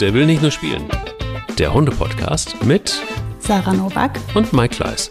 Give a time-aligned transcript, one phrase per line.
[0.00, 0.88] Der will nicht nur spielen.
[1.58, 3.02] Der Hunde-Podcast mit
[3.38, 5.10] Sarah Novak und Mike Kleiss.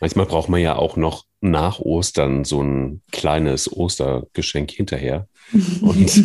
[0.00, 5.28] Manchmal braucht man ja auch noch nach Ostern so ein kleines Ostergeschenk hinterher.
[5.82, 6.24] Und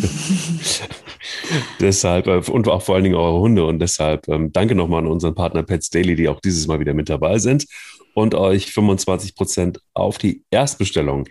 [1.80, 3.66] deshalb, äh, und auch vor allen Dingen eure Hunde.
[3.66, 6.94] Und deshalb ähm, danke nochmal an unseren Partner Pets Daily, die auch dieses Mal wieder
[6.94, 7.66] mit dabei sind
[8.14, 11.28] und euch 25 Prozent auf die Erstbestellung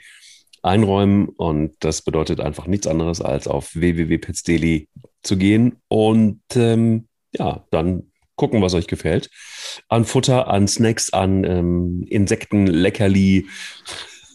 [0.61, 1.29] einräumen.
[1.29, 4.87] Und das bedeutet einfach nichts anderes, als auf www.petsdaily
[5.23, 9.29] zu gehen und ähm, ja, dann gucken, was euch gefällt.
[9.89, 13.47] An Futter, an Snacks, an ähm, Insekten, Leckerli,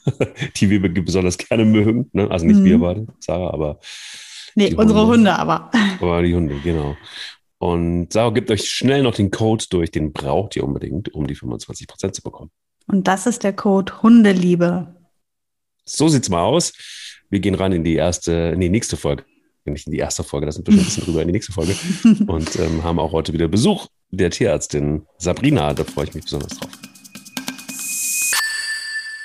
[0.56, 2.08] die wir besonders gerne mögen.
[2.12, 2.30] Ne?
[2.30, 2.64] Also nicht mhm.
[2.64, 3.80] wir beide, Sarah, aber.
[4.54, 5.12] Nee, unsere Hunde.
[5.12, 5.70] Hunde aber.
[6.00, 6.96] Aber die Hunde, genau.
[7.58, 11.36] Und Sarah, gebt euch schnell noch den Code durch, den braucht ihr unbedingt, um die
[11.36, 12.50] 25% zu bekommen.
[12.86, 14.94] Und das ist der Code Hundeliebe.
[15.84, 16.72] So sieht's mal aus.
[17.30, 19.24] Wir gehen rein in die erste, nee, nächste Folge.
[19.64, 21.52] Nicht in die erste Folge, das sind wir schon ein bisschen rüber in die nächste
[21.52, 21.74] Folge.
[22.26, 25.74] Und ähm, haben auch heute wieder Besuch der Tierärztin Sabrina.
[25.74, 26.70] Da freue ich mich besonders drauf.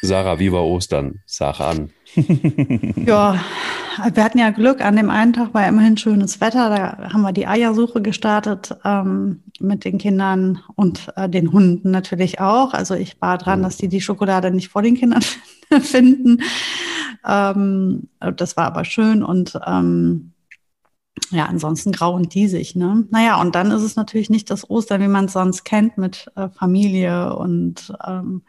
[0.02, 1.22] Sarah, wie war Ostern?
[1.26, 1.92] Sag an.
[3.06, 3.42] ja,
[4.14, 6.70] wir hatten ja Glück, an dem einen Tag war immerhin schönes Wetter.
[6.70, 12.40] Da haben wir die Eiersuche gestartet ähm, mit den Kindern und äh, den Hunden natürlich
[12.40, 12.74] auch.
[12.74, 15.22] Also ich war dran, dass die die Schokolade nicht vor den Kindern
[15.82, 16.42] finden.
[17.26, 20.34] Ähm, das war aber schön und ähm,
[21.30, 23.06] ja, ansonsten grau und diesig, ne?
[23.10, 26.32] Naja, und dann ist es natürlich nicht das Ostern, wie man es sonst kennt, mit
[26.36, 28.44] äh, Familie und ähm,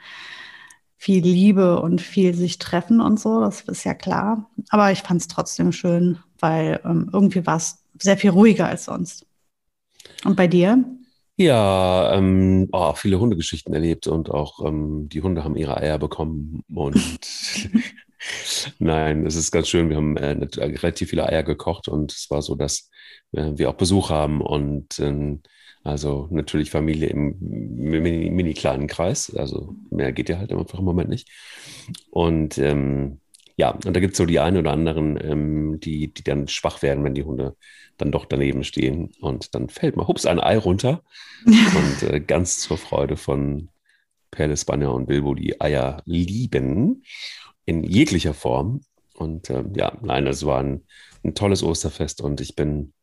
[1.04, 4.48] viel Liebe und viel sich treffen und so, das ist ja klar.
[4.70, 8.86] Aber ich fand es trotzdem schön, weil ähm, irgendwie war es sehr viel ruhiger als
[8.86, 9.26] sonst.
[10.24, 10.82] Und bei dir?
[11.36, 16.62] Ja, ähm, oh, viele Hundegeschichten erlebt und auch ähm, die Hunde haben ihre Eier bekommen
[16.72, 16.96] und
[18.78, 19.90] Nein, es ist ganz schön.
[19.90, 22.88] Wir haben äh, relativ viele Eier gekocht und es war so, dass
[23.32, 25.36] äh, wir auch Besuch haben und äh,
[25.84, 29.34] also natürlich Familie im mini, mini, kleinen Kreis.
[29.36, 31.28] Also mehr geht ja halt einfach im Moment nicht.
[32.10, 33.20] Und ähm,
[33.56, 36.80] ja, und da gibt es so die einen oder anderen, ähm, die, die dann schwach
[36.80, 37.54] werden, wenn die Hunde
[37.98, 39.12] dann doch daneben stehen.
[39.20, 41.02] Und dann fällt mal, hups, ein Ei runter.
[41.46, 43.68] und äh, ganz zur Freude von
[44.30, 47.04] Perle Spanier und Bilbo, die Eier lieben,
[47.66, 48.80] in jeglicher Form.
[49.12, 50.84] Und äh, ja, nein, es war ein,
[51.22, 52.94] ein tolles Osterfest und ich bin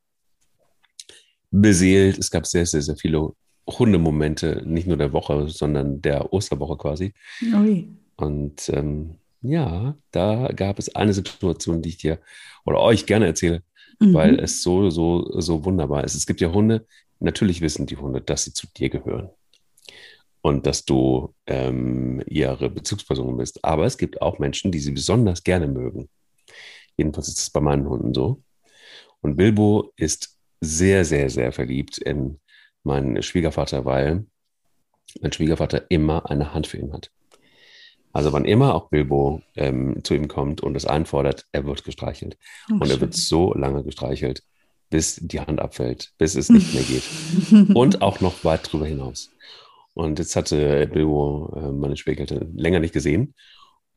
[1.51, 2.17] beseelt.
[2.17, 3.34] Es gab sehr, sehr, sehr viele
[3.67, 7.13] Hundemomente, nicht nur der Woche, sondern der Osterwoche quasi.
[7.53, 7.88] Ui.
[8.16, 12.19] Und ähm, ja, da gab es eine Situation, die ich dir
[12.66, 13.63] oder euch gerne erzähle,
[14.00, 14.13] mhm.
[14.13, 16.16] weil es so, so, so wunderbar ist.
[16.16, 16.85] Es gibt ja Hunde,
[17.19, 19.29] natürlich wissen die Hunde, dass sie zu dir gehören
[20.41, 23.63] und dass du ähm, ihre Bezugsperson bist.
[23.63, 26.09] Aber es gibt auch Menschen, die sie besonders gerne mögen.
[26.97, 28.41] Jedenfalls ist es bei meinen Hunden so.
[29.22, 32.39] Und Bilbo ist sehr, sehr, sehr verliebt in
[32.83, 34.25] meinen Schwiegervater, weil
[35.19, 37.11] mein Schwiegervater immer eine Hand für ihn hat.
[38.13, 42.38] Also wann immer auch Bilbo ähm, zu ihm kommt und es einfordert, er wird gestreichelt.
[42.69, 43.01] Oh, und er schön.
[43.01, 44.44] wird so lange gestreichelt,
[44.89, 47.03] bis die Hand abfällt, bis es nicht mehr geht.
[47.75, 49.31] und auch noch weit drüber hinaus.
[49.93, 53.33] Und jetzt hatte Bilbo äh, meine Schwiegereltern länger nicht gesehen.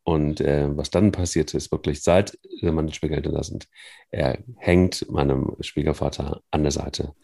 [0.05, 3.67] Und äh, was dann passiert ist, wirklich seit meine Schwiegereltern da sind,
[4.11, 7.15] er hängt meinem Schwiegervater an der Seite.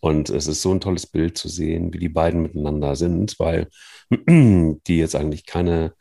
[0.00, 3.68] Und es ist so ein tolles Bild zu sehen, wie die beiden miteinander sind, weil
[4.10, 5.94] die jetzt eigentlich keine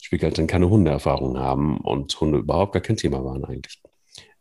[0.00, 3.82] Schwiegereltern, keine Hundeerfahrung haben und Hunde überhaupt gar kein Thema waren eigentlich.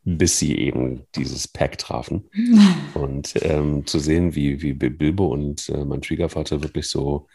[0.05, 2.29] Bis sie eben dieses Pack trafen.
[2.93, 7.27] und ähm, zu sehen, wie, wie Bilbo und äh, mein Schwiegervater wirklich so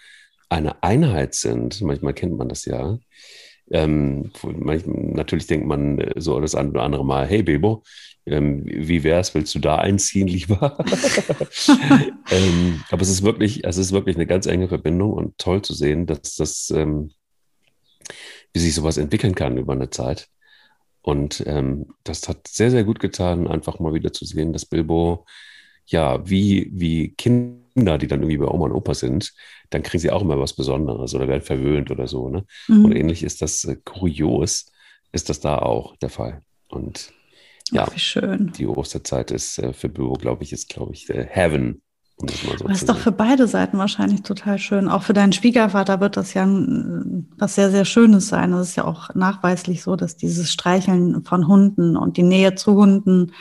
[0.48, 1.82] eine Einheit sind.
[1.82, 2.98] Manchmal kennt man das ja
[3.70, 7.82] ähm, natürlich denkt man äh, so das ein oder andere Mal, hey Bebo,
[8.26, 10.78] ähm, wie wär's, willst du da einziehen lieber?
[12.30, 15.74] ähm, aber es ist wirklich, es ist wirklich eine ganz enge Verbindung und toll zu
[15.74, 17.10] sehen, dass das, ähm,
[18.52, 20.28] wie sich sowas entwickeln kann über eine Zeit.
[21.00, 25.26] Und ähm, das hat sehr, sehr gut getan, einfach mal wieder zu sehen, dass Bilbo
[25.86, 29.32] ja, wie, wie Kinder, die dann irgendwie bei Oma und Opa sind,
[29.70, 32.28] dann kriegen sie auch immer was Besonderes oder werden verwöhnt oder so.
[32.28, 32.44] Ne?
[32.68, 32.84] Mhm.
[32.84, 34.66] Und ähnlich ist das äh, kurios,
[35.12, 36.42] ist das da auch der Fall.
[36.68, 37.12] Und
[37.70, 41.80] ja, Ach, die Osterzeit ist äh, für Büro, glaube ich, ist, glaube ich, äh, Heaven.
[42.16, 44.88] Um das, mal so das ist doch für beide Seiten wahrscheinlich total schön.
[44.88, 48.52] Auch für deinen Schwiegervater wird das ja was sehr, sehr Schönes sein.
[48.52, 52.74] Das ist ja auch nachweislich so, dass dieses Streicheln von Hunden und die Nähe zu
[52.74, 53.32] Hunden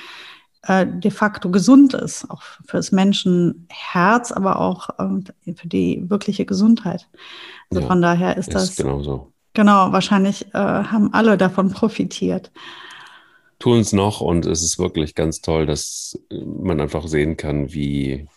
[0.63, 7.07] äh, de facto gesund ist, auch fürs Menschenherz, aber auch äh, für die wirkliche Gesundheit.
[7.69, 9.31] Also ja, von daher ist, ist das genau so.
[9.53, 12.51] Genau, wahrscheinlich äh, haben alle davon profitiert.
[13.59, 18.27] Tun es noch und es ist wirklich ganz toll, dass man einfach sehen kann, wie,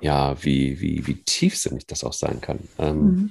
[0.00, 2.60] ja, wie, wie, wie tiefsinnig das auch sein kann.
[2.78, 3.30] Ähm, mhm.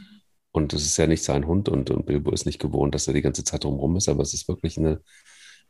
[0.51, 3.13] Und es ist ja nicht sein Hund und, und Bilbo ist nicht gewohnt, dass er
[3.13, 5.01] die ganze Zeit drumherum ist, aber es ist wirklich eine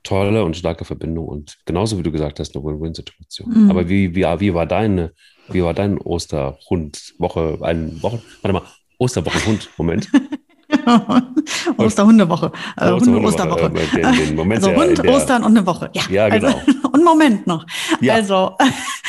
[0.06, 3.64] tolle und starke Verbindung und genauso wie du gesagt hast, eine Win-Win-Situation.
[3.66, 3.70] Mhm.
[3.70, 5.12] Aber wie, wie, wie war deine,
[5.50, 8.64] wie war dein Osterhund-Woche, ein Wochen, warte mal,
[8.98, 10.10] Osterwochenhund, Moment.
[11.78, 12.52] Osterhundewoche.
[12.78, 13.72] Äh, Hunde Osterwoche.
[14.00, 15.90] Äh, also Hund, der, Ostern und eine Woche.
[15.94, 16.48] Ja, ja genau.
[16.48, 17.66] Also, und Moment noch.
[18.02, 18.16] Ja.
[18.16, 18.56] Also,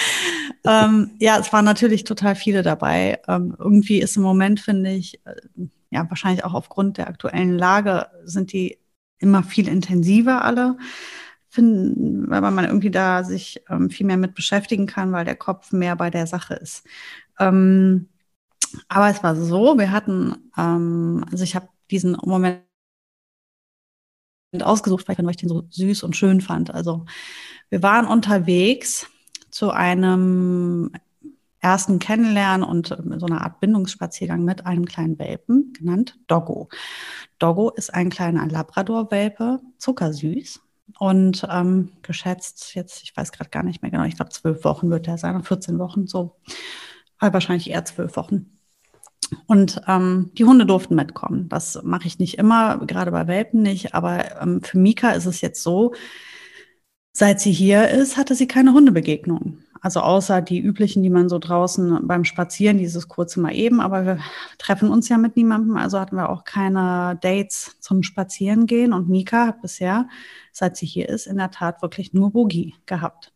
[0.66, 3.20] ähm, ja, es waren natürlich total viele dabei.
[3.28, 5.34] Ähm, irgendwie ist im Moment, finde ich, äh,
[5.90, 8.78] ja, wahrscheinlich auch aufgrund der aktuellen Lage, sind die
[9.18, 10.76] immer viel intensiver alle.
[11.48, 15.72] Finden, weil man irgendwie da sich ähm, viel mehr mit beschäftigen kann, weil der Kopf
[15.72, 16.84] mehr bei der Sache ist.
[17.38, 18.08] Ähm,
[18.88, 22.62] aber es war so, wir hatten, ähm, also ich habe diesen Moment
[24.60, 26.72] ausgesucht, weil ich den so süß und schön fand.
[26.72, 27.06] Also
[27.70, 29.06] wir waren unterwegs
[29.50, 30.92] zu einem
[31.66, 36.68] ersten Kennenlernen und so einer Art Bindungsspaziergang mit einem kleinen Welpen, genannt Doggo.
[37.40, 40.60] Doggo ist ein kleiner Labrador-Welpe, zuckersüß
[41.00, 44.90] und ähm, geschätzt jetzt, ich weiß gerade gar nicht mehr genau, ich glaube zwölf Wochen
[44.90, 46.36] wird er sein, 14 Wochen so,
[47.18, 48.52] wahrscheinlich eher zwölf Wochen.
[49.48, 51.48] Und ähm, die Hunde durften mitkommen.
[51.48, 53.92] Das mache ich nicht immer, gerade bei Welpen nicht.
[53.92, 55.94] Aber ähm, für Mika ist es jetzt so,
[57.12, 59.58] seit sie hier ist, hatte sie keine Hundebegegnung.
[59.82, 63.80] Also außer die üblichen, die man so draußen beim Spazieren, dieses kurze Mal eben.
[63.80, 64.18] Aber wir
[64.58, 65.76] treffen uns ja mit niemandem.
[65.76, 68.92] Also hatten wir auch keine Dates zum Spazierengehen.
[68.92, 70.08] Und Mika hat bisher,
[70.52, 73.32] seit sie hier ist, in der Tat wirklich nur Boogie gehabt.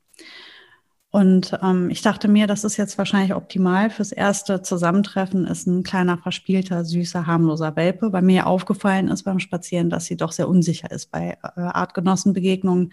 [1.13, 5.83] Und ähm, ich dachte mir, das ist jetzt wahrscheinlich optimal fürs erste Zusammentreffen, ist ein
[5.83, 8.13] kleiner, verspielter, süßer, harmloser Welpe.
[8.13, 12.93] Weil mir aufgefallen ist beim Spazieren, dass sie doch sehr unsicher ist bei äh, Artgenossenbegegnungen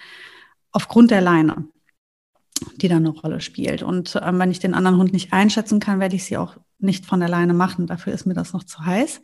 [0.72, 1.66] aufgrund der Leine,
[2.78, 3.84] die da eine Rolle spielt.
[3.84, 7.06] Und ähm, wenn ich den anderen Hund nicht einschätzen kann, werde ich sie auch nicht
[7.06, 7.88] von der Leine machen.
[7.88, 9.22] Dafür ist mir das noch zu heiß.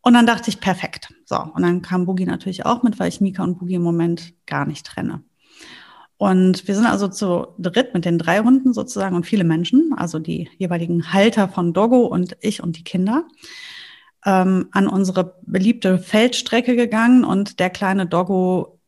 [0.00, 1.12] Und dann dachte ich, perfekt.
[1.24, 4.34] So, und dann kam Boogie natürlich auch mit, weil ich Mika und Boogie im Moment
[4.46, 5.22] gar nicht trenne.
[6.16, 10.20] Und wir sind also zu dritt mit den drei Hunden sozusagen und viele Menschen, also
[10.20, 13.26] die jeweiligen Halter von Doggo und ich und die Kinder,
[14.24, 18.78] ähm, an unsere beliebte Feldstrecke gegangen und der kleine Doggo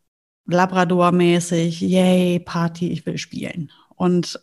[0.46, 3.70] Labrador-mäßig, yay, Party, ich will spielen.
[3.96, 4.40] Und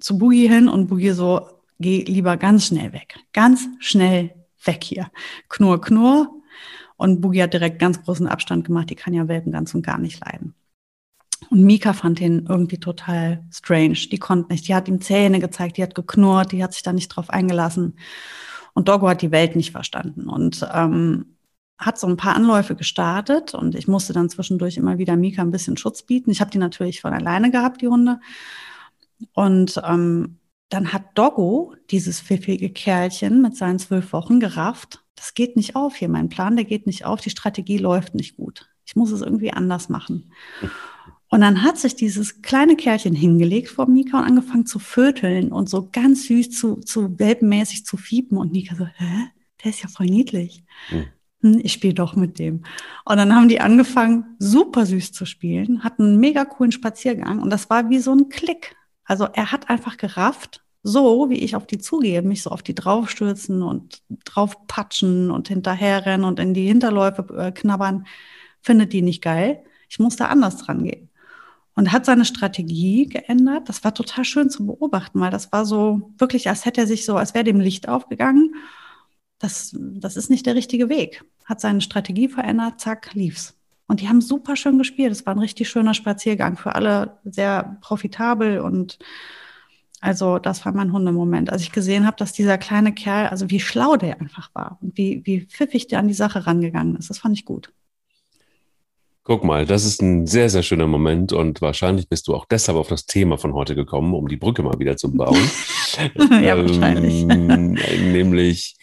[0.00, 1.48] zu Boogie hin und Boogie so,
[1.78, 3.16] geh lieber ganz schnell weg.
[3.32, 5.10] Ganz schnell weg hier.
[5.48, 6.30] Knurr, knurr.
[6.96, 8.88] Und Boogie hat direkt ganz großen Abstand gemacht.
[8.90, 10.54] Die kann ja Welpen ganz und gar nicht leiden.
[11.50, 13.94] Und Mika fand ihn irgendwie total strange.
[14.10, 14.66] Die konnte nicht.
[14.68, 17.98] Die hat ihm Zähne gezeigt, die hat geknurrt, die hat sich da nicht drauf eingelassen.
[18.72, 21.33] Und Doggo hat die Welt nicht verstanden und ähm,
[21.78, 23.54] hat so ein paar Anläufe gestartet.
[23.54, 26.30] Und ich musste dann zwischendurch immer wieder Mika ein bisschen Schutz bieten.
[26.30, 28.20] Ich habe die natürlich von alleine gehabt, die Hunde.
[29.32, 30.38] Und ähm,
[30.68, 35.04] dann hat Doggo, dieses pfiffige Kerlchen mit seinen zwölf Wochen, gerafft.
[35.14, 36.08] Das geht nicht auf hier.
[36.08, 37.20] Mein Plan, der geht nicht auf.
[37.20, 38.68] Die Strategie läuft nicht gut.
[38.84, 40.32] Ich muss es irgendwie anders machen.
[41.28, 45.68] Und dann hat sich dieses kleine Kerlchen hingelegt vor Mika und angefangen zu vöteln und
[45.68, 48.38] so ganz süß zu, zu welpenmäßig zu fiepen.
[48.38, 49.30] Und Mika so, hä?
[49.62, 50.64] Der ist ja voll niedlich.
[50.90, 51.06] Mhm.
[51.44, 52.64] Ich spiele doch mit dem.
[53.04, 57.50] Und dann haben die angefangen, super süß zu spielen, hatten einen mega coolen Spaziergang und
[57.50, 58.74] das war wie so ein Klick.
[59.04, 62.74] Also er hat einfach gerafft, so wie ich auf die zugehe, mich so auf die
[62.74, 68.06] draufstürzen und draufpatschen und hinterherrennen und in die Hinterläufe äh, knabbern,
[68.60, 69.62] findet die nicht geil.
[69.88, 71.10] Ich muss da anders dran gehen
[71.74, 73.68] und hat seine Strategie geändert.
[73.68, 77.04] Das war total schön zu beobachten, weil das war so wirklich, als hätte er sich
[77.04, 78.54] so, als wäre dem Licht aufgegangen.
[79.38, 81.24] Das, das ist nicht der richtige Weg.
[81.44, 83.54] Hat seine Strategie verändert, zack, lief's.
[83.86, 85.12] Und die haben super schön gespielt.
[85.12, 88.98] Es war ein richtig schöner Spaziergang für alle, sehr profitabel und
[90.04, 93.58] also das war mein Hundemoment, als ich gesehen habe, dass dieser kleine Kerl, also wie
[93.58, 97.08] schlau der einfach war und wie, wie pfiffig der an die Sache rangegangen ist.
[97.08, 97.72] Das fand ich gut.
[99.22, 102.76] Guck mal, das ist ein sehr, sehr schöner Moment und wahrscheinlich bist du auch deshalb
[102.76, 105.50] auf das Thema von heute gekommen, um die Brücke mal wieder zu bauen.
[106.16, 107.24] ja, ähm, wahrscheinlich.
[108.12, 108.76] nämlich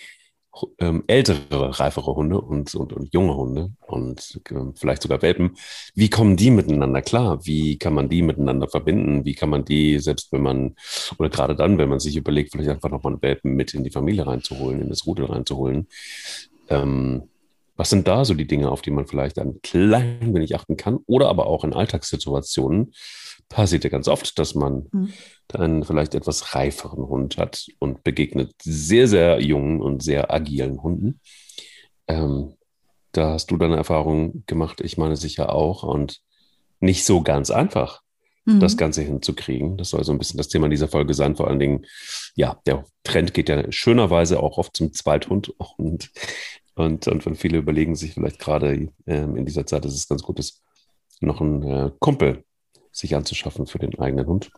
[0.80, 5.58] ähm, ältere, reifere Hunde und, und, und junge Hunde und äh, vielleicht sogar Welpen.
[5.96, 7.46] Wie kommen die miteinander klar?
[7.46, 9.26] Wie kann man die miteinander verbinden?
[9.26, 10.76] Wie kann man die, selbst wenn man,
[11.18, 13.92] oder gerade dann, wenn man sich überlegt, vielleicht einfach nochmal einen Welpen mit in die
[13.92, 15.88] Familie reinzuholen, in das Rudel reinzuholen,
[16.70, 17.24] ähm,
[17.78, 21.00] was sind da so die Dinge, auf die man vielleicht ein klein wenig achten kann?
[21.08, 22.94] Oder aber auch in Alltagssituationen
[23.52, 25.14] passiert ja ganz oft, dass man mhm.
[25.54, 31.20] einen vielleicht etwas reiferen Hund hat und begegnet sehr, sehr jungen und sehr agilen Hunden.
[32.08, 32.56] Ähm,
[33.12, 36.22] da hast du deine Erfahrung gemacht, ich meine sicher auch und
[36.80, 38.02] nicht so ganz einfach,
[38.46, 38.60] mhm.
[38.60, 39.78] das Ganze hinzukriegen.
[39.78, 41.36] Das soll so ein bisschen das Thema dieser Folge sein.
[41.36, 41.86] Vor allen Dingen,
[42.36, 46.10] ja, der Trend geht ja schönerweise auch oft zum Zweithund und,
[46.76, 50.40] und, und, viele überlegen sich vielleicht gerade ähm, in dieser Zeit, dass es ganz gut
[50.40, 50.62] ist,
[51.20, 52.46] noch einen äh, Kumpel
[52.92, 54.52] sich anzuschaffen für den eigenen Hund.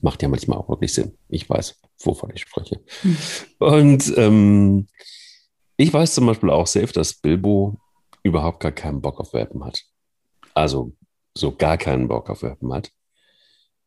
[0.00, 1.16] Macht ja manchmal auch wirklich Sinn.
[1.28, 2.80] Ich weiß, wovon ich spreche.
[3.02, 3.18] Mhm.
[3.58, 4.86] Und ähm,
[5.76, 7.78] ich weiß zum Beispiel auch safe, dass Bilbo
[8.22, 9.84] überhaupt gar keinen Bock auf Welpen hat.
[10.54, 10.92] Also
[11.36, 12.90] so gar keinen Bock auf Welpen hat.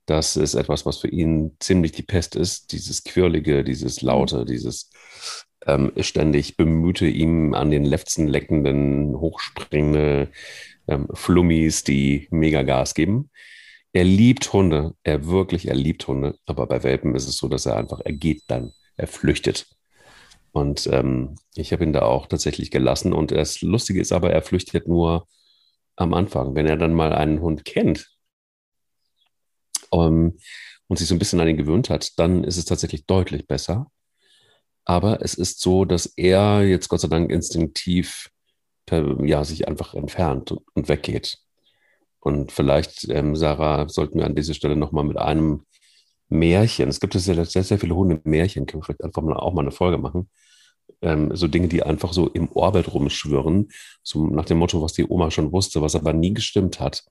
[0.05, 2.71] Das ist etwas, was für ihn ziemlich die Pest ist.
[2.71, 4.89] Dieses Quirlige, dieses Laute, dieses
[5.65, 10.31] ähm, ständig bemühte ihm an den Lefzen leckenden, hochspringende
[10.87, 13.29] ähm, Flummis, die mega Gas geben.
[13.93, 17.65] Er liebt Hunde, er wirklich, er liebt Hunde, aber bei Welpen ist es so, dass
[17.65, 19.67] er einfach, er geht dann, er flüchtet.
[20.51, 23.13] Und ähm, ich habe ihn da auch tatsächlich gelassen.
[23.13, 25.27] Und das Lustige ist aber, er flüchtet nur
[25.95, 26.55] am Anfang.
[26.55, 28.09] Wenn er dann mal einen Hund kennt
[29.93, 30.37] ähm,
[30.87, 33.87] und sich so ein bisschen an ihn gewöhnt hat, dann ist es tatsächlich deutlich besser.
[34.83, 38.29] Aber es ist so, dass er jetzt Gott sei Dank instinktiv
[38.89, 41.37] ja, sich einfach entfernt und, weggeht.
[42.19, 45.65] Und vielleicht, ähm, Sarah, sollten wir an dieser Stelle nochmal mit einem
[46.29, 49.61] Märchen, es gibt sehr, sehr, sehr viele Hunde-Märchen, können wir vielleicht einfach mal auch mal
[49.61, 50.29] eine Folge machen.
[51.01, 53.69] Ähm, so Dinge, die einfach so im Orbit rumschwirren,
[54.03, 57.03] so nach dem Motto, was die Oma schon wusste, was aber nie gestimmt hat.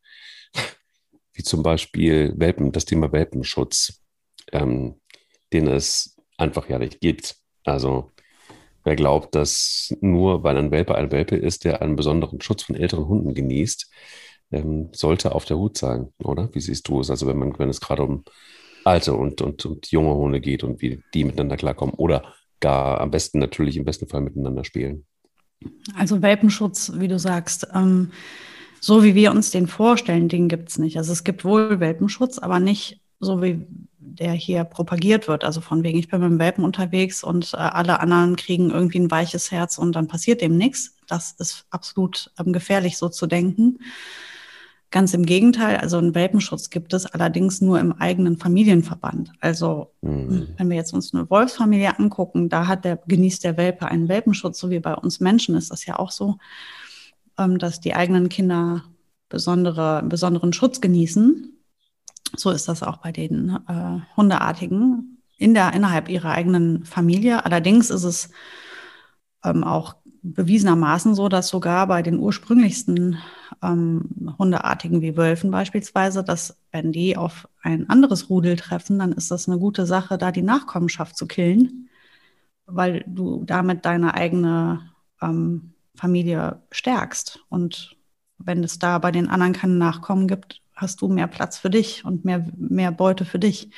[1.33, 4.03] Wie zum Beispiel Welpen, das Thema Welpenschutz,
[4.53, 5.00] ähm,
[5.53, 7.37] den es einfach ja nicht gibt.
[7.65, 8.11] Also
[8.85, 12.77] wer glaubt, dass nur weil ein Welpe ein Welpe ist, der einen besonderen Schutz von
[12.77, 13.91] älteren Hunden genießt,
[14.53, 16.49] ähm, sollte auf der Hut sein, oder?
[16.53, 17.11] Wie siehst du es?
[17.11, 18.25] Also wenn man, wenn es gerade um
[18.85, 23.11] alte und, und, und junge Hunde geht und wie die miteinander klarkommen oder gar am
[23.11, 25.07] besten natürlich im besten Fall miteinander spielen.
[25.95, 28.11] Also Welpenschutz, wie du sagst, ähm,
[28.81, 30.97] so wie wir uns den vorstellen, den gibt es nicht.
[30.97, 33.67] Also es gibt wohl Welpenschutz, aber nicht so wie
[34.14, 35.45] der hier propagiert wird.
[35.45, 38.99] Also von wegen, ich bin mit dem Welpen unterwegs und äh, alle anderen kriegen irgendwie
[38.99, 40.97] ein weiches Herz und dann passiert dem nichts.
[41.07, 43.79] Das ist absolut ähm, gefährlich, so zu denken.
[44.90, 49.33] Ganz im Gegenteil, also einen Welpenschutz gibt es allerdings nur im eigenen Familienverband.
[49.40, 50.49] Also mhm.
[50.57, 54.59] wenn wir jetzt uns eine Wolfsfamilie angucken, da hat der, genießt der Welpe einen Welpenschutz,
[54.59, 56.38] so wie bei uns Menschen ist das ja auch so,
[57.38, 58.83] ähm, dass die eigenen Kinder
[59.29, 61.60] besondere, besonderen Schutz genießen.
[62.37, 67.45] So ist das auch bei den äh, Hundeartigen in der, innerhalb ihrer eigenen Familie.
[67.45, 68.31] Allerdings ist es
[69.45, 73.19] ähm, auch bewiesenermaßen so, dass sogar bei den ursprünglichsten
[73.63, 79.31] ähm, Hundeartigen wie Wölfen beispielsweise, dass wenn die auf ein anderes Rudel treffen, dann ist
[79.31, 81.89] das eine gute Sache, da die Nachkommenschaft zu killen,
[82.67, 84.91] weil du damit deine eigene
[85.23, 87.41] ähm, Familie stärkst.
[87.49, 87.97] Und
[88.39, 92.05] wenn es da bei den anderen keine Nachkommen gibt, hast du mehr Platz für dich
[92.05, 93.71] und mehr, mehr Beute für dich.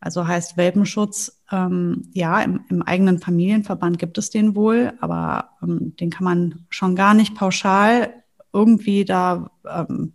[0.00, 5.96] Also heißt Welpenschutz, ähm, ja, im, im, eigenen Familienverband gibt es den wohl, aber ähm,
[5.96, 10.12] den kann man schon gar nicht pauschal irgendwie da ähm,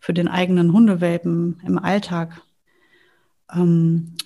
[0.00, 2.42] für den eigenen Hundewelpen im Alltag
[3.52, 4.16] ähm,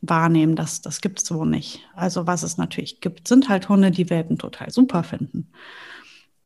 [0.00, 0.56] wahrnehmen.
[0.56, 1.86] Das, das gibt es so nicht.
[1.94, 5.52] Also was es natürlich gibt, sind halt Hunde, die Welpen total super finden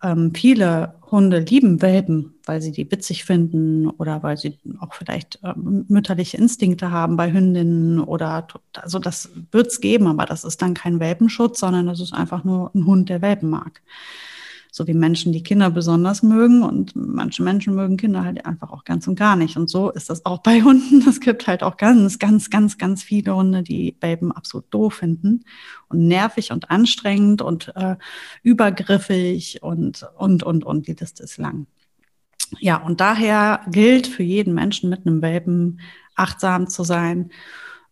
[0.04, 5.40] ähm, viele Hunde lieben Welpen, weil sie die witzig finden oder weil sie auch vielleicht
[5.42, 10.61] ähm, mütterliche Instinkte haben bei Hündinnen oder also das wird es geben, aber das ist
[10.61, 13.80] dann kein Welpenschutz, sondern das ist einfach nur ein Hund, der Welpen mag
[14.76, 18.83] so wie Menschen die Kinder besonders mögen und manche Menschen mögen Kinder halt einfach auch
[18.83, 19.57] ganz und gar nicht.
[19.57, 21.09] Und so ist das auch bei Hunden.
[21.09, 25.45] Es gibt halt auch ganz, ganz, ganz, ganz viele Hunde, die Welpen absolut doof finden
[25.88, 27.95] und nervig und anstrengend und äh,
[28.43, 30.88] übergriffig und, und, und, und.
[30.88, 31.69] Die Liste ist lang.
[32.59, 35.78] Ja, und daher gilt für jeden Menschen mit einem Welpen
[36.16, 37.31] achtsam zu sein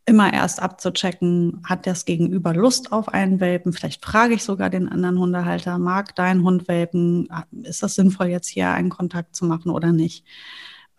[0.05, 3.73] immer erst abzuchecken, hat das Gegenüber Lust auf einen Welpen?
[3.73, 7.29] Vielleicht frage ich sogar den anderen Hundehalter, mag dein Hund Welpen?
[7.63, 10.25] Ist das sinnvoll, jetzt hier einen Kontakt zu machen oder nicht?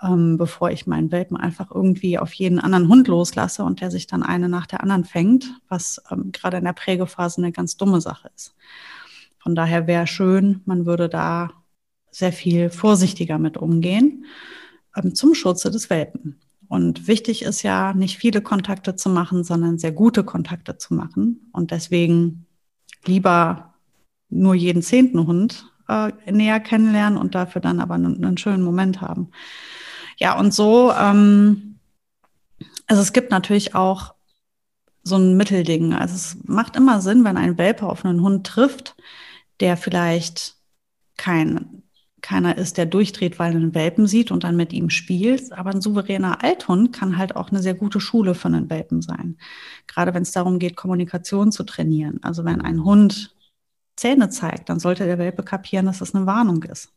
[0.02, 4.08] Ähm, bevor ich meinen Welpen einfach irgendwie auf jeden anderen Hund loslasse und der sich
[4.08, 8.02] dann eine nach der anderen fängt, was ähm, gerade in der Prägephase eine ganz dumme
[8.02, 8.56] Sache ist.
[9.40, 11.52] Von daher wäre schön, man würde da
[12.12, 14.26] sehr viel vorsichtiger mit umgehen
[14.96, 16.40] ähm, zum Schutze des Welpen.
[16.74, 21.48] Und wichtig ist ja, nicht viele Kontakte zu machen, sondern sehr gute Kontakte zu machen.
[21.52, 22.48] Und deswegen
[23.06, 23.76] lieber
[24.30, 29.30] nur jeden zehnten Hund äh, näher kennenlernen und dafür dann aber einen, schönen Moment haben.
[30.18, 31.78] Ja, und so, ähm,
[32.88, 34.16] also es gibt natürlich auch
[35.04, 35.94] so ein Mittelding.
[35.94, 38.96] Also es macht immer Sinn, wenn ein Welpe auf einen Hund trifft,
[39.60, 40.56] der vielleicht
[41.18, 41.73] kein,
[42.24, 45.52] keiner ist, der durchdreht, weil er einen Welpen sieht und dann mit ihm spielt.
[45.52, 49.38] Aber ein souveräner Althund kann halt auch eine sehr gute Schule für einen Welpen sein.
[49.86, 52.20] Gerade wenn es darum geht, Kommunikation zu trainieren.
[52.24, 53.36] Also wenn ein Hund
[53.96, 56.92] Zähne zeigt, dann sollte der Welpe kapieren, dass das eine Warnung ist.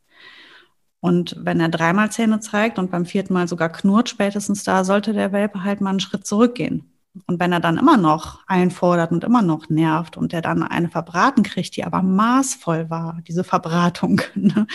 [1.01, 5.13] Und wenn er dreimal Zähne zeigt und beim vierten Mal sogar knurrt, spätestens da sollte
[5.13, 6.96] der Welpe halt mal einen Schritt zurückgehen.
[7.27, 10.89] Und wenn er dann immer noch einfordert und immer noch nervt und der dann eine
[10.89, 14.21] verbraten kriegt, die aber maßvoll war, diese Verbratung.
[14.35, 14.67] Ne?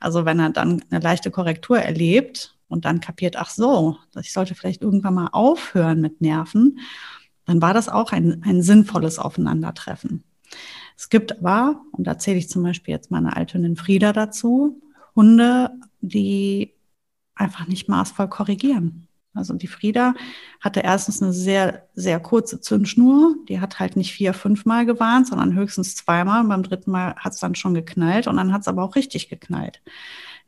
[0.00, 4.54] Also wenn er dann eine leichte Korrektur erlebt und dann kapiert, ach so, ich sollte
[4.54, 6.78] vielleicht irgendwann mal aufhören mit Nerven,
[7.44, 10.24] dann war das auch ein, ein sinnvolles Aufeinandertreffen.
[10.96, 14.80] Es gibt aber, und da zähle ich zum Beispiel jetzt meine Althündin Frieda dazu,
[15.14, 15.70] Hunde,
[16.00, 16.74] die
[17.34, 19.08] einfach nicht maßvoll korrigieren.
[19.34, 20.14] Also die Frieda
[20.60, 23.36] hatte erstens eine sehr, sehr kurze Zündschnur.
[23.48, 26.42] Die hat halt nicht vier, fünf Mal gewarnt, sondern höchstens zweimal.
[26.42, 28.94] Und beim dritten Mal hat es dann schon geknallt und dann hat es aber auch
[28.94, 29.80] richtig geknallt.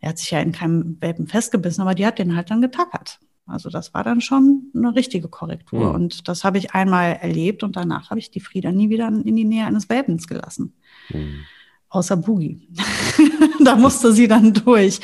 [0.01, 3.21] Er hat sich ja in keinem Welpen festgebissen, aber die hat den halt dann getackert.
[3.47, 5.89] Also das war dann schon eine richtige Korrektur.
[5.91, 5.95] Mhm.
[5.95, 9.37] Und das habe ich einmal erlebt und danach habe ich die Frieda nie wieder in
[9.37, 10.75] die Nähe eines Welpens gelassen.
[11.11, 11.45] Mhm
[11.95, 12.69] außer Boogie.
[13.65, 15.01] da musste sie dann durch.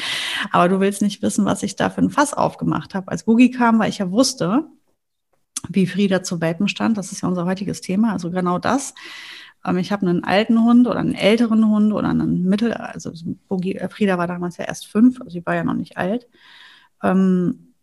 [0.52, 3.10] Aber du willst nicht wissen, was ich da für ein Fass aufgemacht habe.
[3.10, 4.66] Als Boogie kam, weil ich ja wusste,
[5.68, 6.98] wie Frieda zu Welpen stand.
[6.98, 8.12] Das ist ja unser heutiges Thema.
[8.12, 8.94] Also genau das.
[9.64, 13.12] Ähm, ich habe einen alten Hund oder einen älteren Hund oder einen Mittel, also
[13.48, 16.28] Boogie, äh, Frieda war damals ja erst fünf, also sie war ja noch nicht alt,
[17.02, 17.74] ähm,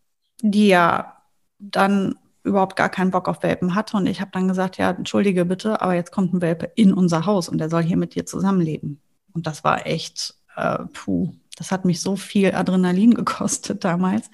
[0.42, 1.22] die ja
[1.60, 2.16] dann
[2.48, 3.98] überhaupt gar keinen Bock auf Welpen hatte.
[3.98, 7.26] Und ich habe dann gesagt, ja, entschuldige bitte, aber jetzt kommt ein Welpe in unser
[7.26, 9.00] Haus und der soll hier mit dir zusammenleben.
[9.34, 14.30] Und das war echt, äh, puh, das hat mich so viel Adrenalin gekostet damals.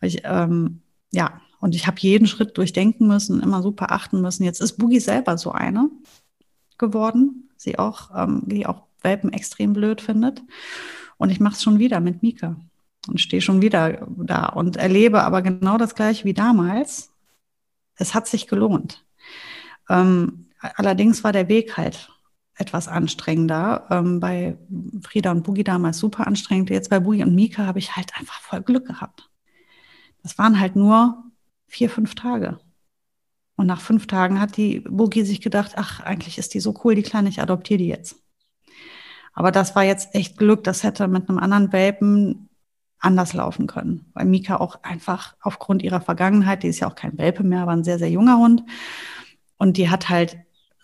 [0.00, 4.44] Weil ich, ähm, ja, und ich habe jeden Schritt durchdenken müssen, immer super achten müssen.
[4.44, 5.88] Jetzt ist Boogie selber so eine
[6.78, 10.42] geworden, sie auch, ähm, die auch Welpen extrem blöd findet.
[11.16, 12.56] Und ich mache es schon wieder mit Mika
[13.08, 17.10] und stehe schon wieder da und erlebe aber genau das gleiche wie damals
[17.96, 19.04] es hat sich gelohnt.
[19.88, 22.10] Ähm, allerdings war der Weg halt
[22.54, 23.86] etwas anstrengender.
[23.90, 24.56] Ähm, bei
[25.02, 26.70] Frieda und Boogie damals super anstrengend.
[26.70, 29.30] Jetzt bei Boogie und Mika habe ich halt einfach voll Glück gehabt.
[30.22, 31.24] Das waren halt nur
[31.66, 32.58] vier, fünf Tage.
[33.56, 36.94] Und nach fünf Tagen hat die Boogie sich gedacht, ach, eigentlich ist die so cool,
[36.94, 38.16] die Kleine, ich adoptiere die jetzt.
[39.32, 40.64] Aber das war jetzt echt Glück.
[40.64, 42.48] Das hätte mit einem anderen Welpen
[42.98, 44.06] anders laufen können.
[44.14, 47.72] Weil Mika auch einfach aufgrund ihrer Vergangenheit, die ist ja auch kein Welpe mehr, aber
[47.72, 48.62] ein sehr, sehr junger Hund.
[49.58, 50.38] Und die hat halt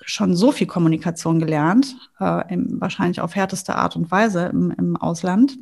[0.05, 4.97] schon so viel Kommunikation gelernt, äh, im, wahrscheinlich auf härteste Art und Weise im, im
[4.97, 5.59] Ausland.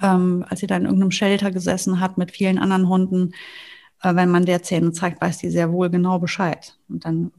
[0.00, 3.32] Ähm, als sie da in irgendeinem Shelter gesessen hat mit vielen anderen Hunden,
[4.02, 6.78] äh, wenn man der Zähne zeigt, weiß die sehr wohl genau Bescheid.
[6.88, 7.32] Und dann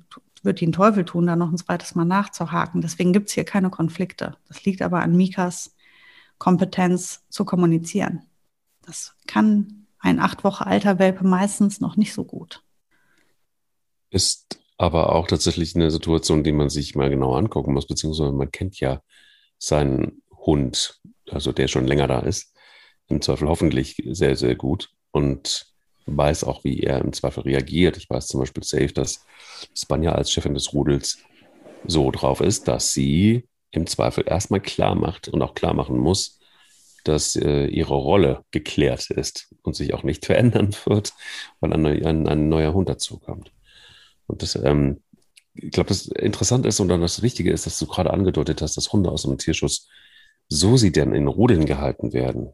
[0.43, 2.81] wird die einen Teufel tun, da noch ein zweites Mal nachzuhaken.
[2.81, 4.37] Deswegen gibt es hier keine Konflikte.
[4.47, 5.75] Das liegt aber an Mikas
[6.37, 8.23] Kompetenz zu kommunizieren.
[8.85, 12.63] Das kann ein acht Wochen alter Welpe meistens noch nicht so gut.
[14.09, 18.51] Ist aber auch tatsächlich eine Situation, die man sich mal genau angucken muss, beziehungsweise man
[18.51, 19.01] kennt ja
[19.57, 22.53] seinen Hund, also der schon länger da ist,
[23.07, 25.73] im Zweifel hoffentlich sehr, sehr gut und
[26.05, 27.97] weiß auch, wie er im Zweifel reagiert.
[27.97, 29.25] Ich weiß zum Beispiel safe, dass
[29.73, 31.17] Spanja als Chefin des Rudels
[31.85, 36.39] so drauf ist, dass sie im Zweifel erstmal klar macht und auch klar machen muss,
[37.03, 41.13] dass äh, ihre Rolle geklärt ist und sich auch nicht verändern wird,
[41.59, 43.51] weil ein, ein, ein neuer Hund dazukommt.
[44.27, 45.01] Und das, ähm,
[45.53, 48.77] ich glaube, das Interessante ist und dann das Wichtige ist, dass du gerade angedeutet hast,
[48.77, 49.87] dass Hunde aus dem Tierschutz,
[50.49, 52.53] so sie denn in Rudeln gehalten werden,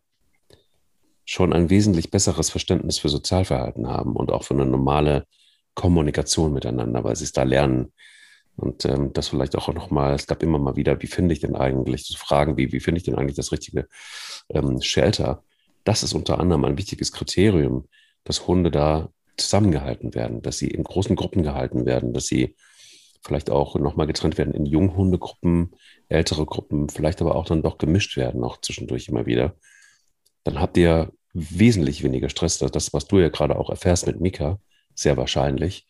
[1.26, 5.26] schon ein wesentlich besseres Verständnis für Sozialverhalten haben und auch für eine normale
[5.74, 7.94] Kommunikation miteinander, weil sie es da lernen,
[8.56, 11.56] und ähm, das vielleicht auch nochmal, es gab immer mal wieder, wie finde ich denn
[11.56, 13.88] eigentlich, so Fragen wie, wie finde ich denn eigentlich das richtige
[14.50, 15.44] ähm, Shelter?
[15.84, 17.88] Das ist unter anderem ein wichtiges Kriterium,
[18.24, 22.56] dass Hunde da zusammengehalten werden, dass sie in großen Gruppen gehalten werden, dass sie
[23.26, 25.72] vielleicht auch nochmal getrennt werden in Junghundegruppen,
[26.10, 29.56] ältere Gruppen, vielleicht aber auch dann doch gemischt werden, auch zwischendurch immer wieder.
[30.44, 32.60] Dann habt ihr wesentlich weniger Stress.
[32.60, 34.60] Das, was du ja gerade auch erfährst mit Mika,
[34.96, 35.88] sehr wahrscheinlich,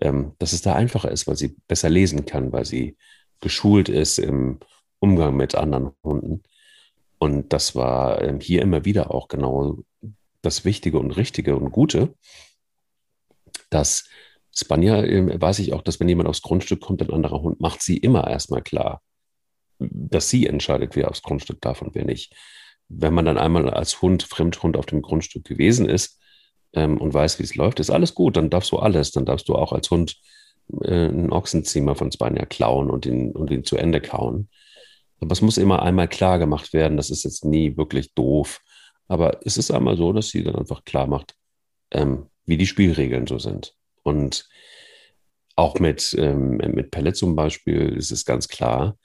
[0.00, 2.96] ähm, dass es da einfacher ist, weil sie besser lesen kann, weil sie
[3.40, 4.60] geschult ist im
[4.98, 6.42] Umgang mit anderen Hunden.
[7.18, 9.78] Und das war ähm, hier immer wieder auch genau
[10.42, 12.14] das Wichtige und Richtige und Gute,
[13.70, 14.08] dass
[14.54, 17.82] Spanja, äh, weiß ich auch, dass wenn jemand aufs Grundstück kommt, ein anderer Hund, macht
[17.82, 19.02] sie immer erstmal klar,
[19.78, 22.34] dass sie entscheidet, wer aufs Grundstück darf und wer nicht.
[22.88, 26.20] Wenn man dann einmal als Hund, Fremdhund auf dem Grundstück gewesen ist,
[26.72, 28.36] ähm, und weißt, wie es läuft, ist alles gut.
[28.36, 29.12] Dann darfst du alles.
[29.12, 30.16] Dann darfst du auch als Hund
[30.82, 34.48] äh, einen Ochsenziemer von Spanier klauen und ihn, und ihn zu Ende kauen.
[35.20, 36.96] Aber es muss immer einmal klar gemacht werden.
[36.96, 38.60] Das ist jetzt nie wirklich doof.
[39.08, 41.34] Aber es ist einmal so, dass sie dann einfach klar macht,
[41.90, 43.74] ähm, wie die Spielregeln so sind.
[44.02, 44.48] Und
[45.54, 48.98] auch mit, ähm, mit Pelle zum Beispiel ist es ganz klar,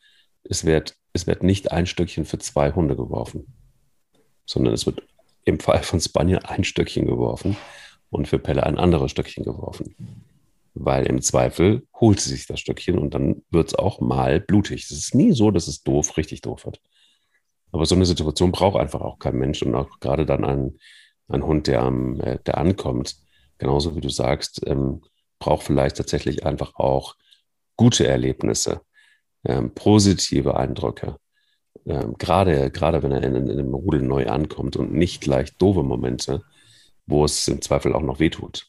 [0.44, 3.54] es wird, es wird nicht ein Stückchen für zwei Hunde geworfen,
[4.46, 5.02] sondern es wird
[5.46, 7.58] im Fall von Spanier ein Stückchen geworfen
[8.10, 9.96] und für Pelle ein anderes Stückchen geworfen.
[10.74, 14.86] Weil im Zweifel holt sie sich das Stückchen und dann wird es auch mal blutig.
[14.86, 16.80] Es ist nie so, dass es doof, richtig doof wird.
[17.72, 20.78] Aber so eine Situation braucht einfach auch kein Mensch und auch gerade dann ein,
[21.28, 21.86] ein Hund, der,
[22.20, 23.16] äh, der ankommt,
[23.58, 25.02] genauso wie du sagst, ähm,
[25.40, 27.16] braucht vielleicht tatsächlich einfach auch
[27.76, 28.82] gute Erlebnisse,
[29.46, 31.18] ähm, positive Eindrücke.
[31.86, 36.44] Gerade, gerade wenn er in, in einem Rudel neu ankommt und nicht gleich doofe Momente,
[37.06, 38.68] wo es im Zweifel auch noch wehtut.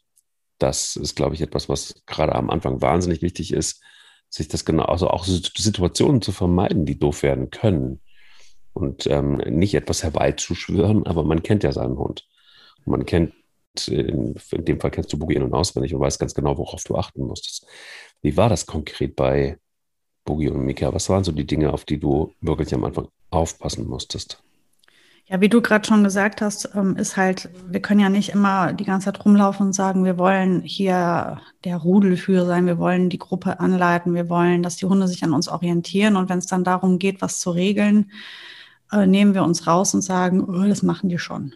[0.58, 3.82] Das ist, glaube ich, etwas, was gerade am Anfang wahnsinnig wichtig ist,
[4.28, 8.00] sich das genau, also auch Situationen zu vermeiden, die doof werden können.
[8.72, 12.26] Und ähm, nicht etwas herbeizuschwören, aber man kennt ja seinen Hund.
[12.86, 13.34] man kennt
[13.88, 16.82] in, in dem Fall kennst du Boogie in- und auswendig und weißt ganz genau, worauf
[16.84, 17.66] du achten musstest.
[18.20, 19.58] Wie war das konkret bei
[20.24, 20.92] Boogie und Mika?
[20.94, 24.42] Was waren so die Dinge, auf die du wirklich am Anfang aufpassen musstest?
[25.26, 28.72] Ja, wie du gerade schon gesagt hast, ähm, ist halt, wir können ja nicht immer
[28.72, 33.18] die ganze Zeit rumlaufen und sagen, wir wollen hier der Rudelführer sein, wir wollen die
[33.18, 36.16] Gruppe anleiten, wir wollen, dass die Hunde sich an uns orientieren.
[36.16, 38.10] Und wenn es dann darum geht, was zu regeln,
[38.92, 41.54] äh, nehmen wir uns raus und sagen, oh, das machen die schon.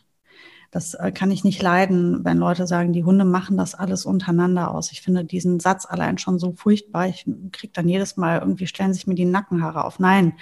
[0.71, 4.73] Das äh, kann ich nicht leiden, wenn Leute sagen, die Hunde machen das alles untereinander
[4.73, 4.93] aus.
[4.93, 7.09] Ich finde diesen Satz allein schon so furchtbar.
[7.09, 9.99] Ich kriege dann jedes Mal irgendwie stellen sich mir die Nackenhaare auf.
[9.99, 10.35] Nein,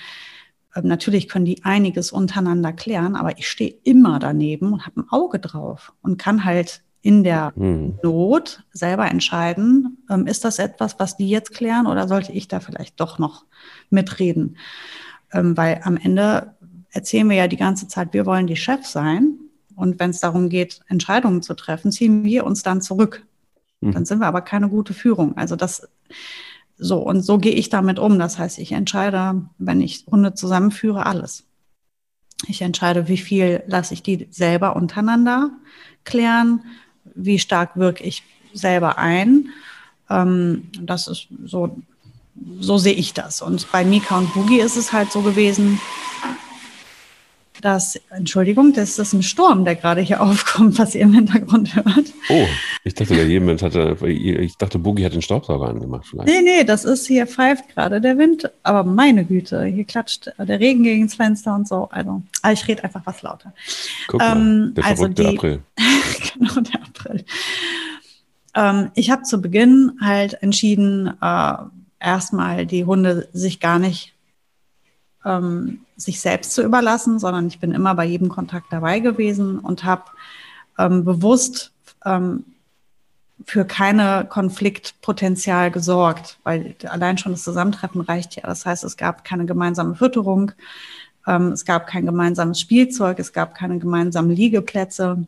[0.74, 5.10] ähm, natürlich können die einiges untereinander klären, aber ich stehe immer daneben und habe ein
[5.10, 7.98] Auge drauf und kann halt in der hm.
[8.02, 12.60] Not selber entscheiden, ähm, ist das etwas, was die jetzt klären oder sollte ich da
[12.60, 13.44] vielleicht doch noch
[13.90, 14.56] mitreden?
[15.32, 16.54] Ähm, weil am Ende
[16.90, 19.38] erzählen wir ja die ganze Zeit, wir wollen die Chef sein
[19.76, 23.26] und wenn es darum geht, Entscheidungen zu treffen, ziehen wir uns dann zurück.
[23.80, 23.92] Mhm.
[23.92, 25.37] Dann sind wir aber keine gute Führung.
[25.37, 25.88] Also das
[26.76, 28.18] so und so gehe ich damit um.
[28.18, 31.44] Das heißt, ich entscheide, wenn ich Hunde zusammenführe, alles.
[32.46, 35.50] Ich entscheide, wie viel lasse ich die selber untereinander
[36.04, 36.64] klären,
[37.14, 39.50] wie stark wirke ich selber ein.
[40.10, 41.76] Ähm, das ist so,
[42.60, 43.40] so sehe ich das.
[43.40, 45.80] Und bei Mika und Boogie ist es halt so gewesen,
[47.64, 52.12] dass, Entschuldigung, das ist ein Sturm, der gerade hier aufkommt, was ihr im Hintergrund hört.
[52.29, 52.46] Oh,
[52.85, 56.29] ich dachte, jemand hatte, ich dachte, Boogie hat den Staubsauger angemacht vielleicht.
[56.29, 60.61] Nee, nee, das ist hier pfeift gerade der Wind, aber meine Güte, hier klatscht der
[60.61, 61.88] Regen gegen das Fenster und so.
[61.90, 63.55] Also, ah, ich rede einfach was lauter.
[64.09, 65.62] Guck mal, ähm, der also die, April.
[66.35, 67.24] genau, der April.
[68.55, 71.55] Ähm, ich habe zu Beginn halt entschieden, äh,
[71.98, 74.13] erstmal die Hunde sich gar nicht
[75.24, 79.84] ähm, sich selbst zu überlassen, sondern ich bin immer bei jedem Kontakt dabei gewesen und
[79.84, 80.04] habe
[80.78, 81.72] ähm, bewusst
[82.04, 82.44] ähm,
[83.46, 88.42] für keine Konfliktpotenzial gesorgt, weil allein schon das Zusammentreffen reicht ja.
[88.44, 90.52] Das heißt, es gab keine gemeinsame Fütterung,
[91.26, 95.26] ähm, es gab kein gemeinsames Spielzeug, es gab keine gemeinsamen Liegeplätze.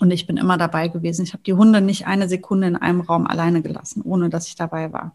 [0.00, 1.24] Und ich bin immer dabei gewesen.
[1.24, 4.56] Ich habe die Hunde nicht eine Sekunde in einem Raum alleine gelassen, ohne dass ich
[4.56, 5.14] dabei war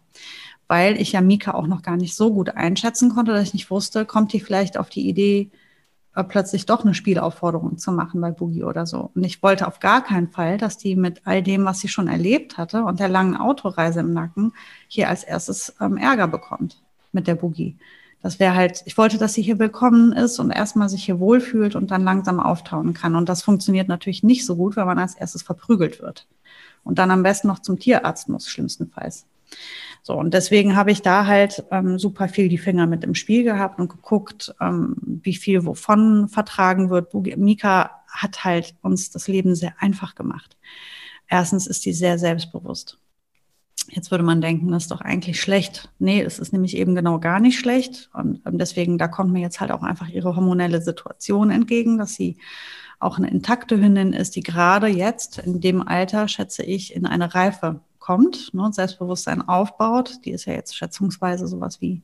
[0.72, 3.70] weil ich ja Mika auch noch gar nicht so gut einschätzen konnte, dass ich nicht
[3.70, 5.50] wusste, kommt die vielleicht auf die Idee,
[6.14, 9.10] äh, plötzlich doch eine Spielaufforderung zu machen bei Boogie oder so.
[9.14, 12.08] Und ich wollte auf gar keinen Fall, dass die mit all dem, was sie schon
[12.08, 14.54] erlebt hatte und der langen Autoreise im Nacken,
[14.88, 16.80] hier als erstes ähm, Ärger bekommt
[17.12, 17.76] mit der Boogie.
[18.22, 21.76] Das wäre halt, ich wollte, dass sie hier willkommen ist und erstmal sich hier wohlfühlt
[21.76, 23.14] und dann langsam auftauen kann.
[23.14, 26.26] Und das funktioniert natürlich nicht so gut, wenn man als erstes verprügelt wird.
[26.82, 29.26] Und dann am besten noch zum Tierarzt muss, schlimmstenfalls.
[30.04, 33.44] So, und deswegen habe ich da halt ähm, super viel die Finger mit im Spiel
[33.44, 37.14] gehabt und geguckt, ähm, wie viel wovon vertragen wird.
[37.14, 40.56] Mika hat halt uns das Leben sehr einfach gemacht.
[41.28, 42.98] Erstens ist die sehr selbstbewusst.
[43.88, 45.90] Jetzt würde man denken, das ist doch eigentlich schlecht.
[46.00, 48.10] Nee, es ist nämlich eben genau gar nicht schlecht.
[48.12, 52.14] Und ähm, deswegen, da kommt mir jetzt halt auch einfach ihre hormonelle Situation entgegen, dass
[52.14, 52.38] sie
[52.98, 57.34] auch eine intakte Hündin ist, die gerade jetzt in dem Alter, schätze ich, in eine
[57.34, 60.18] Reife kommt, ne, Selbstbewusstsein aufbaut.
[60.24, 62.02] Die ist ja jetzt schätzungsweise sowas wie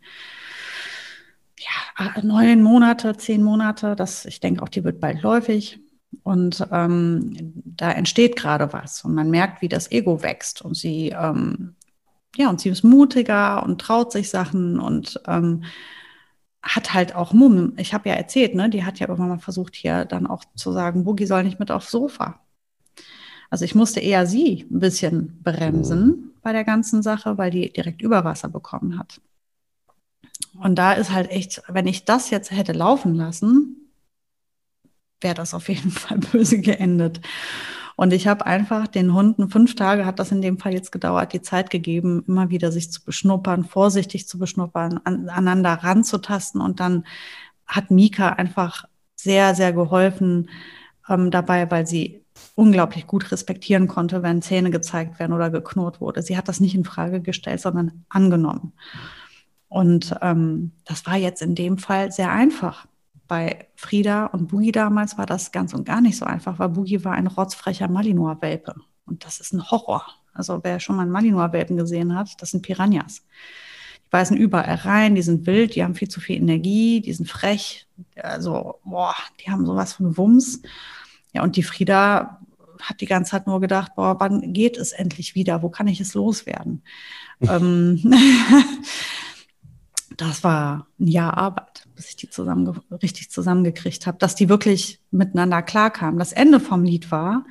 [1.59, 3.97] ja, neun Monate, zehn Monate.
[3.97, 5.81] Das, ich denke auch, die wird bald läufig.
[6.23, 9.05] Und ähm, da entsteht gerade was.
[9.05, 10.63] Und man merkt, wie das Ego wächst.
[10.63, 11.75] Und sie, ähm,
[12.37, 15.65] ja, und sie ist mutiger und traut sich Sachen und ähm,
[16.63, 17.75] hat halt auch Mumm.
[17.77, 20.73] Ich habe ja erzählt, ne, die hat ja irgendwann mal versucht, hier dann auch zu
[20.73, 22.41] sagen, Boogie soll nicht mit aufs Sofa.
[23.51, 28.03] Also ich musste eher sie ein bisschen bremsen bei der ganzen Sache, weil die direkt
[28.03, 29.21] Überwasser bekommen hat.
[30.61, 33.91] und da ist halt echt, wenn ich das jetzt hätte laufen lassen,
[35.21, 37.21] wäre das auf jeden Fall böse geendet.
[37.97, 41.33] Und ich habe einfach den Hunden, fünf Tage hat das in dem Fall jetzt gedauert,
[41.33, 46.61] die Zeit gegeben, immer wieder sich zu beschnuppern, vorsichtig zu beschnuppern, an, aneinander ranzutasten.
[46.61, 47.05] Und dann
[47.67, 48.85] hat Mika einfach
[49.17, 50.49] sehr, sehr geholfen
[51.09, 52.23] ähm, dabei, weil sie
[52.55, 56.23] unglaublich gut respektieren konnte, wenn Zähne gezeigt werden oder geknurrt wurde.
[56.23, 58.73] Sie hat das nicht in Frage gestellt, sondern angenommen.
[59.69, 62.87] Und ähm, das war jetzt in dem Fall sehr einfach
[63.29, 67.05] bei Frieda und Boogie damals war das ganz und gar nicht so einfach, weil Boogie
[67.05, 68.75] war ein rotzfrecher Malinois-Welpe.
[69.05, 70.05] Und das ist ein Horror.
[70.33, 73.23] Also wer schon mal einen Malinois-Welpen gesehen hat, das sind Piranhas.
[74.05, 77.29] Die beißen überall rein, die sind wild, die haben viel zu viel Energie, die sind
[77.29, 77.87] frech.
[78.17, 80.63] Also, boah, die haben sowas von Wumms.
[81.39, 82.41] Ja, und die Frieda
[82.81, 85.63] hat die ganze Zeit nur gedacht, boah, wann geht es endlich wieder?
[85.63, 86.83] Wo kann ich es loswerden?
[87.41, 88.03] ähm,
[90.17, 95.01] das war ein Jahr Arbeit, bis ich die zusammen, richtig zusammengekriegt habe, dass die wirklich
[95.13, 96.19] miteinander klarkamen.
[96.19, 97.47] Das Ende vom Lied war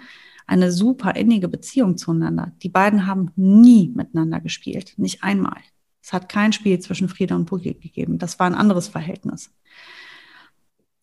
[0.47, 2.52] eine super innige Beziehung zueinander.
[2.63, 5.62] Die beiden haben nie miteinander gespielt, nicht einmal.
[6.02, 8.17] Es hat kein Spiel zwischen Frieda und Boogie gegeben.
[8.17, 9.50] Das war ein anderes Verhältnis.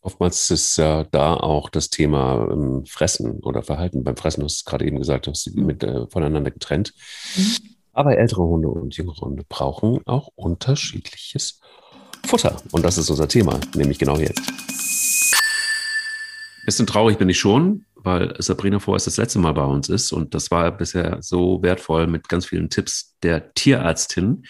[0.05, 4.57] Oftmals ist ja da auch das Thema ähm, Fressen oder Verhalten beim Fressen, du hast
[4.57, 5.65] es gerade eben gesagt, du hast sie mhm.
[5.65, 6.93] mit, äh, voneinander getrennt.
[7.37, 7.57] Mhm.
[7.95, 11.59] Aber ältere Hunde und jüngere Hunde brauchen auch unterschiedliches
[12.27, 12.55] Futter.
[12.73, 14.43] Und das ist unser Thema, nämlich genau jetzt.
[16.67, 20.13] Bisschen traurig bin ich schon, weil Sabrina vorerst das letzte Mal bei uns ist.
[20.13, 24.45] Und das war bisher so wertvoll mit ganz vielen Tipps der Tierärztin.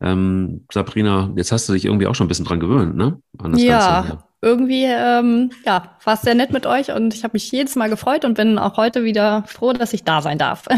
[0.00, 3.20] Ähm, Sabrina, jetzt hast du dich irgendwie auch schon ein bisschen dran gewöhnt, ne?
[3.56, 7.50] ja, Ganze, irgendwie, ähm, ja, war es sehr nett mit euch und ich habe mich
[7.50, 10.64] jedes Mal gefreut und bin auch heute wieder froh, dass ich da sein darf.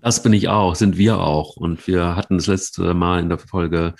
[0.00, 1.56] Das bin ich auch, sind wir auch.
[1.56, 3.94] Und wir hatten das letzte Mal in der Folge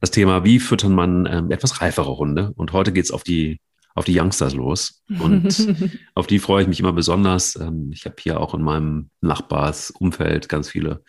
[0.00, 2.52] das Thema, wie füttern man ähm, etwas reifere Hunde.
[2.54, 3.58] Und heute geht's auf die
[3.94, 5.02] auf die Youngsters los.
[5.18, 5.74] Und
[6.14, 7.56] auf die freue ich mich immer besonders.
[7.56, 11.02] Ähm, ich habe hier auch in meinem Nachbarsumfeld ganz viele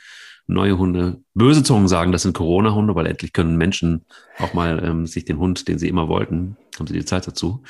[0.48, 1.22] neue Hunde.
[1.34, 4.06] Böse Zungen sagen, das sind Corona-Hunde, weil endlich können Menschen
[4.40, 7.64] auch mal ähm, sich den Hund, den sie immer wollten, haben sie die Zeit dazu.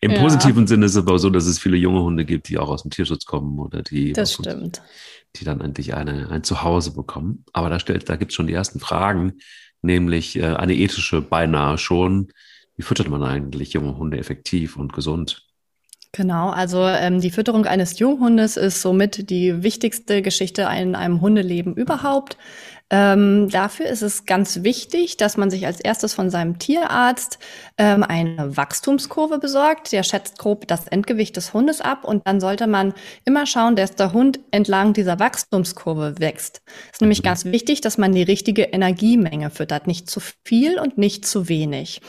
[0.00, 0.20] Im ja.
[0.20, 2.82] positiven Sinne ist es aber so, dass es viele junge Hunde gibt, die auch aus
[2.82, 4.82] dem Tierschutz kommen oder die stimmt
[5.36, 7.44] die dann endlich eine, ein Zuhause bekommen.
[7.52, 9.34] Aber da stellt, da gibt es schon die ersten Fragen,
[9.82, 12.32] nämlich äh, eine ethische beinahe schon.
[12.76, 15.46] Wie füttert man eigentlich junge Hunde effektiv und gesund?
[16.12, 21.74] Genau, also ähm, die Fütterung eines Junghundes ist somit die wichtigste Geschichte in einem Hundeleben
[21.76, 22.36] überhaupt.
[22.92, 27.38] Ähm, dafür ist es ganz wichtig, dass man sich als erstes von seinem Tierarzt
[27.78, 29.92] ähm, eine Wachstumskurve besorgt.
[29.92, 32.92] Der schätzt grob das Endgewicht des Hundes ab und dann sollte man
[33.24, 36.62] immer schauen, dass der Hund entlang dieser Wachstumskurve wächst.
[36.86, 40.98] Es ist nämlich ganz wichtig, dass man die richtige Energiemenge füttert, nicht zu viel und
[40.98, 42.00] nicht zu wenig.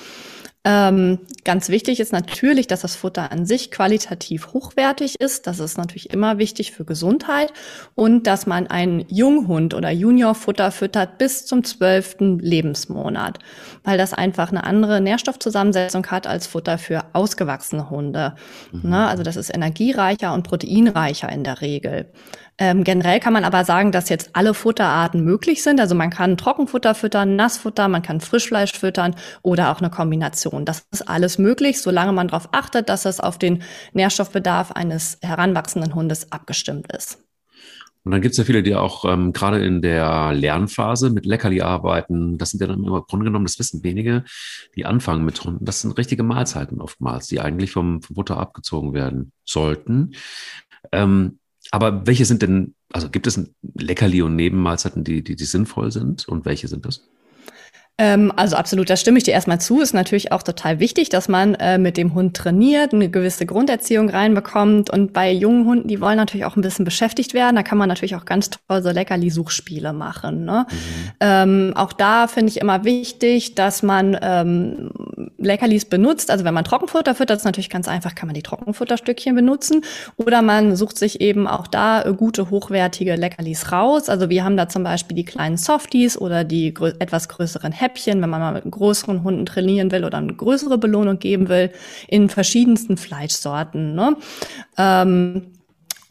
[0.64, 5.48] Ähm, ganz wichtig ist natürlich, dass das Futter an sich qualitativ hochwertig ist.
[5.48, 7.52] Das ist natürlich immer wichtig für Gesundheit
[7.96, 13.40] und dass man einen Junghund oder Juniorfutter füttert bis zum zwölften Lebensmonat,
[13.84, 18.36] weil das einfach eine andere Nährstoffzusammensetzung hat als Futter für ausgewachsene Hunde.
[18.72, 18.92] Mhm.
[18.92, 19.08] Ne?
[19.08, 22.12] Also das ist energiereicher und proteinreicher in der Regel.
[22.62, 25.80] Ähm, generell kann man aber sagen, dass jetzt alle Futterarten möglich sind.
[25.80, 30.64] Also man kann Trockenfutter füttern, Nassfutter, man kann Frischfleisch füttern oder auch eine Kombination.
[30.64, 35.96] Das ist alles möglich, solange man darauf achtet, dass es auf den Nährstoffbedarf eines heranwachsenden
[35.96, 37.18] Hundes abgestimmt ist.
[38.04, 41.62] Und dann gibt es ja viele, die auch ähm, gerade in der Lernphase mit Leckerli
[41.62, 42.38] arbeiten.
[42.38, 44.24] Das sind ja dann im Grunde genommen, das wissen wenige,
[44.76, 45.66] die anfangen mit Hunden.
[45.66, 50.12] Das sind richtige Mahlzeiten oftmals, die eigentlich vom, vom Butter abgezogen werden sollten.
[50.92, 51.40] Ähm,
[51.72, 53.40] aber welche sind denn, also gibt es
[53.78, 57.08] Leckerli und Nebenmahlzeiten, die, die, die sinnvoll sind und welche sind das?
[57.98, 59.80] Ähm, also absolut, da stimme ich dir erstmal zu.
[59.80, 64.10] Ist natürlich auch total wichtig, dass man äh, mit dem Hund trainiert, eine gewisse Grunderziehung
[64.10, 64.90] reinbekommt.
[64.90, 67.56] Und bei jungen Hunden, die wollen natürlich auch ein bisschen beschäftigt werden.
[67.56, 70.46] Da kann man natürlich auch ganz toll so Leckerli-Suchspiele machen.
[70.46, 70.66] Ne?
[70.70, 71.12] Mhm.
[71.20, 74.90] Ähm, auch da finde ich immer wichtig, dass man ähm,
[75.38, 76.32] Leckerlis benutzt.
[76.32, 79.84] Also wenn man Trockenfutter füttert, ist natürlich ganz einfach, kann man die Trockenfutterstückchen benutzen.
[80.18, 84.10] Oder man sucht sich eben auch da äh, gute, hochwertige Leckerlis raus.
[84.10, 88.22] Also wir haben da zum Beispiel die kleinen Softies oder die grö etwas größeren Häppchen
[88.22, 91.72] wenn man mal mit größeren Hunden trainieren will oder eine größere Belohnung geben will,
[92.08, 93.96] in verschiedensten Fleischsorten.
[93.96, 94.16] Ne?
[94.78, 95.44] Ähm,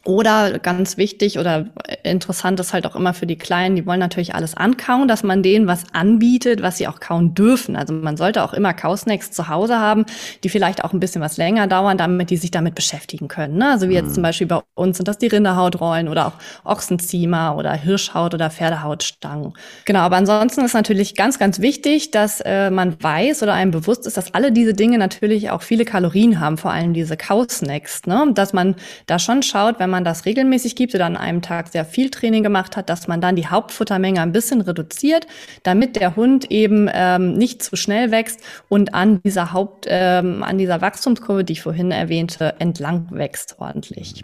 [0.03, 1.67] Oder ganz wichtig oder
[2.03, 5.43] interessant ist halt auch immer für die Kleinen, die wollen natürlich alles ankauen, dass man
[5.43, 7.75] denen was anbietet, was sie auch kauen dürfen.
[7.75, 10.05] Also man sollte auch immer Kausnacks zu Hause haben,
[10.43, 13.57] die vielleicht auch ein bisschen was länger dauern, damit die sich damit beschäftigen können.
[13.57, 13.69] Ne?
[13.69, 14.13] Also wie jetzt mhm.
[14.13, 16.33] zum Beispiel bei uns sind das die Rinderhautrollen oder auch
[16.63, 19.53] Ochsenziemer oder Hirschhaut oder Pferdehautstangen.
[19.85, 24.07] Genau, aber ansonsten ist natürlich ganz, ganz wichtig, dass äh, man weiß oder einem bewusst
[24.07, 28.07] ist, dass alle diese Dinge natürlich auch viele Kalorien haben, vor allem diese Kausnacks.
[28.07, 28.31] Ne?
[28.33, 31.85] Dass man da schon schaut, wenn man das regelmäßig gibt oder an einem Tag sehr
[31.85, 35.27] viel Training gemacht hat, dass man dann die Hauptfuttermenge ein bisschen reduziert,
[35.63, 40.57] damit der Hund eben ähm, nicht zu schnell wächst und an dieser Haupt, ähm, an
[40.57, 44.23] dieser Wachstumskurve, die ich vorhin erwähnte, entlang wächst ordentlich.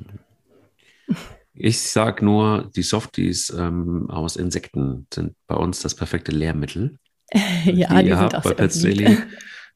[1.53, 6.97] Ich sage nur, die Softies ähm, aus Insekten sind bei uns das perfekte Lehrmittel.
[7.65, 8.73] ja, die, die sind auch bei Pet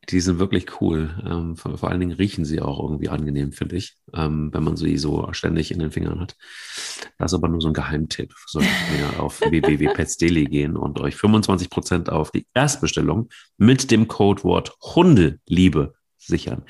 [0.09, 1.21] die sind wirklich cool.
[1.25, 4.75] Ähm, vor, vor, allen Dingen riechen sie auch irgendwie angenehm, finde ich, ähm, wenn man
[4.75, 6.35] sie so ständig in den Fingern hat.
[7.17, 8.33] Das ist aber nur so ein Geheimtipp.
[8.47, 15.93] Solltet ihr auf www.petsdaily gehen und euch 25% auf die Erstbestellung mit dem Codewort Hundeliebe
[16.17, 16.63] sichern.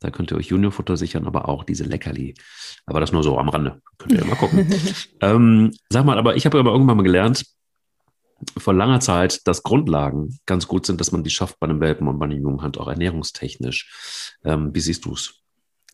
[0.00, 2.34] Da könnt ihr euch Juniorfutter sichern, aber auch diese Leckerli.
[2.86, 3.82] Aber das nur so am Rande.
[3.98, 4.72] Könnt ihr ja mal gucken.
[5.20, 7.44] ähm, sag mal, aber ich habe aber irgendwann mal gelernt,
[8.56, 12.08] vor langer Zeit, dass Grundlagen ganz gut sind, dass man die schafft bei einem Welpen
[12.08, 14.38] und bei einem jungen Hand auch ernährungstechnisch.
[14.44, 15.42] Ähm, wie siehst du es?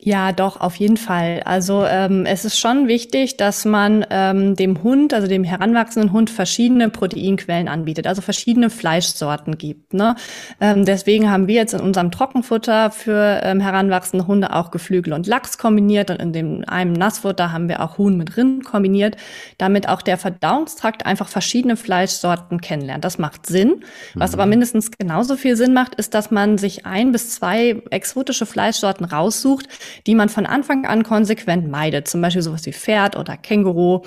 [0.01, 1.41] Ja, doch, auf jeden Fall.
[1.45, 6.31] Also ähm, es ist schon wichtig, dass man ähm, dem Hund, also dem heranwachsenden Hund,
[6.31, 9.95] verschiedene Proteinquellen anbietet, also verschiedene Fleischsorten gibt.
[9.95, 10.17] Ne?
[10.61, 15.29] Ähm, deswegen haben wir jetzt in unserem Trockenfutter für ähm, heranwachsende Hunde auch Geflügel und
[15.29, 19.17] Lachs kombiniert und in dem einem Nassfutter haben wir auch Huhn mit Rind kombiniert,
[19.59, 23.05] damit auch der Verdauungstrakt einfach verschiedene Fleischsorten kennenlernt.
[23.05, 23.85] Das macht Sinn.
[24.15, 24.41] Was mhm.
[24.41, 29.07] aber mindestens genauso viel Sinn macht, ist, dass man sich ein bis zwei exotische Fleischsorten
[29.07, 29.69] raussucht,
[30.07, 32.09] die man von Anfang an konsequent meidet.
[32.09, 34.03] Zum Beispiel sowas wie Pferd oder Känguru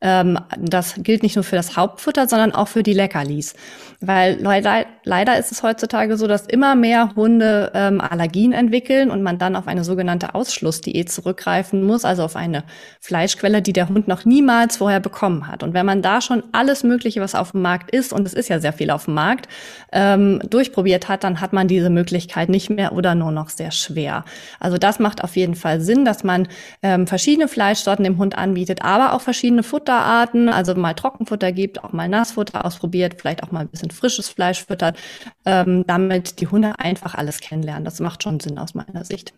[0.00, 3.54] ähm, das gilt nicht nur für das Hauptfutter, sondern auch für die Leckerlis.
[4.00, 9.22] Weil leider, leider ist es heutzutage so, dass immer mehr Hunde ähm, Allergien entwickeln und
[9.22, 12.62] man dann auf eine sogenannte Ausschlussdiät zurückgreifen muss, also auf eine
[13.00, 15.62] Fleischquelle, die der Hund noch niemals vorher bekommen hat.
[15.62, 18.48] Und wenn man da schon alles Mögliche, was auf dem Markt ist, und es ist
[18.48, 19.48] ja sehr viel auf dem Markt,
[19.92, 24.24] ähm, durchprobiert hat, dann hat man diese Möglichkeit nicht mehr oder nur noch sehr schwer.
[24.60, 26.46] Also das macht auf jeden Fall Sinn, dass man
[26.82, 31.82] ähm, verschiedene Fleischsorten dem Hund anbietet, aber auch verschiedene Futter Futterarten, also mal Trockenfutter gibt,
[31.82, 34.98] auch mal Nassfutter ausprobiert, vielleicht auch mal ein bisschen frisches Fleisch füttert,
[35.44, 37.84] ähm, damit die Hunde einfach alles kennenlernen.
[37.84, 39.34] Das macht schon Sinn aus meiner Sicht.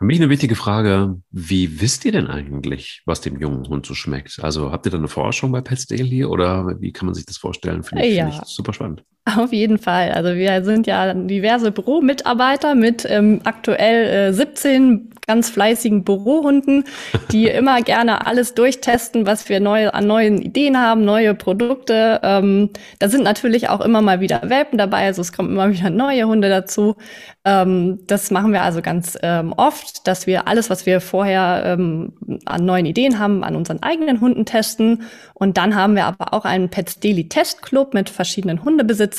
[0.00, 3.94] Für mich eine wichtige Frage, wie wisst ihr denn eigentlich, was dem jungen Hund so
[3.94, 4.42] schmeckt?
[4.42, 7.36] Also habt ihr da eine Forschung bei Pets Daily oder wie kann man sich das
[7.36, 7.82] vorstellen?
[7.82, 8.30] Finde ich, ja.
[8.30, 9.04] find ich super spannend.
[9.36, 10.12] Auf jeden Fall.
[10.12, 16.82] Also wir sind ja diverse Büromitarbeiter mit ähm, aktuell äh, 17 ganz fleißigen Bürohunden,
[17.30, 22.18] die immer gerne alles durchtesten, was wir neu, an neuen Ideen haben, neue Produkte.
[22.24, 25.90] Ähm, da sind natürlich auch immer mal wieder Welpen dabei, also es kommen immer wieder
[25.90, 26.96] neue Hunde dazu.
[27.44, 32.12] Ähm, das machen wir also ganz ähm, oft, dass wir alles, was wir vorher ähm,
[32.44, 35.04] an neuen Ideen haben, an unseren eigenen Hunden testen.
[35.34, 39.09] Und dann haben wir aber auch einen Pets Daily Test Club mit verschiedenen Hundebesitzern,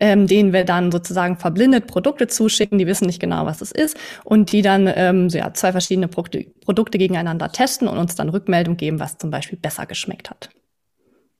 [0.00, 2.78] ähm, denen wir dann sozusagen verblindet Produkte zuschicken.
[2.78, 6.24] Die wissen nicht genau, was es ist und die dann ähm, ja, zwei verschiedene Pro
[6.64, 10.50] Produkte gegeneinander testen und uns dann Rückmeldung geben, was zum Beispiel besser geschmeckt hat.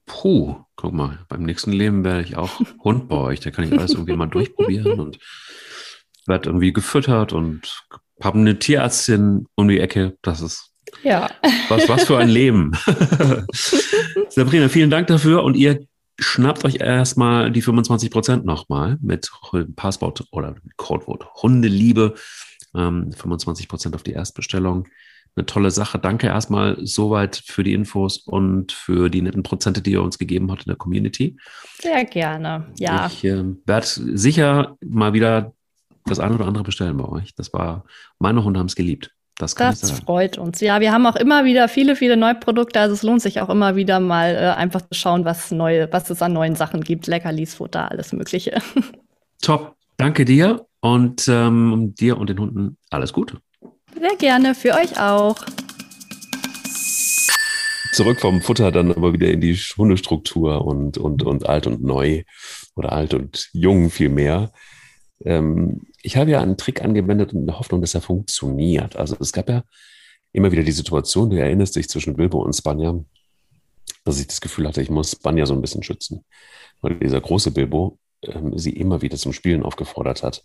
[0.07, 3.41] Puh, guck mal, beim nächsten Leben werde ich auch Hund bei euch.
[3.41, 5.19] Da kann ich alles irgendwie mal durchprobieren und
[6.27, 7.85] werde irgendwie gefüttert und
[8.23, 10.17] habe eine Tierärztin um die Ecke.
[10.23, 11.31] Das ist ja.
[11.69, 12.73] was, was für ein Leben.
[14.29, 15.87] Sabrina, vielen Dank dafür und ihr
[16.19, 19.31] schnappt euch erstmal die 25 Prozent nochmal mit
[19.77, 22.15] Passport oder Codewort Hundeliebe.
[22.75, 24.89] Ähm, 25 Prozent auf die Erstbestellung.
[25.35, 25.99] Eine tolle Sache.
[25.99, 30.51] Danke erstmal soweit für die Infos und für die netten Prozente, die ihr uns gegeben
[30.51, 31.37] habt in der Community.
[31.81, 33.07] Sehr gerne, ja.
[33.07, 35.53] Ich äh, werde sicher mal wieder
[36.07, 37.35] das eine oder andere bestellen bei euch.
[37.35, 37.85] Das war,
[38.19, 39.16] meine Hunde haben es geliebt.
[39.39, 40.61] Das, das freut uns.
[40.61, 42.81] Ja, wir haben auch immer wieder viele, viele neue Produkte.
[42.81, 46.09] Also es lohnt sich auch immer wieder mal äh, einfach zu schauen, was neu, was
[46.09, 47.07] es an neuen Sachen gibt.
[47.07, 48.63] Leckerlis, Futter, alles Mögliche.
[49.43, 49.77] Top.
[49.99, 53.39] Danke dir und ähm, dir und den Hunden alles Gute.
[53.99, 55.37] Sehr gerne, für euch auch.
[57.93, 62.25] Zurück vom Futter dann aber wieder in die Hundestruktur und, und, und alt und neu
[62.75, 64.53] oder alt und jung vielmehr.
[65.25, 68.97] Ähm, ich habe ja einen Trick angewendet in der Hoffnung, dass er funktioniert.
[68.97, 69.65] Also es gab ja
[70.33, 72.99] immer wieder die Situation, du erinnerst dich zwischen Bilbo und Spanja,
[74.05, 76.25] dass ich das Gefühl hatte, ich muss Spanja so ein bisschen schützen.
[76.81, 80.45] Weil dieser große Bilbo ähm, sie immer wieder zum Spielen aufgefordert hat.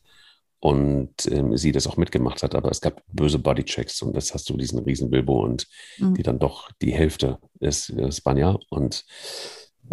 [0.61, 4.47] und ähm, sie das auch mitgemacht hat, aber es gab böse Bodychecks und das hast
[4.47, 5.67] du diesen riesen Bilbo und
[5.97, 6.13] mhm.
[6.13, 9.03] die dann doch die Hälfte ist, ist Banja und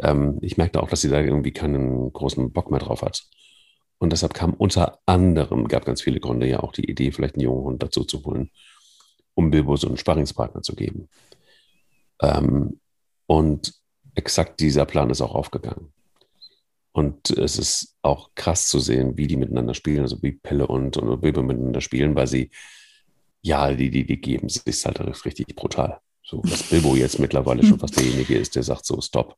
[0.02, 3.24] ähm, ich merkte auch, dass sie da irgendwie keinen großen Bock mehr drauf hat.
[3.98, 7.44] Und deshalb kam unter anderem, gab ganz viele Gründe ja auch die Idee, vielleicht einen
[7.44, 8.50] jungen Hund dazu zu holen,
[9.34, 11.08] um Bilbo so einen Sparringspartner zu geben.
[12.22, 12.80] Ähm,
[13.26, 13.74] und
[14.14, 15.92] exakt dieser Plan ist auch aufgegangen.
[16.92, 20.96] Und es ist auch krass zu sehen, wie die miteinander spielen, also wie Pelle und,
[20.96, 22.50] und Bilbo miteinander spielen, weil sie,
[23.42, 26.00] ja, die, die, die geben sich halt richtig brutal.
[26.24, 29.36] So, dass Bilbo jetzt mittlerweile schon fast derjenige ist, der sagt so, stopp,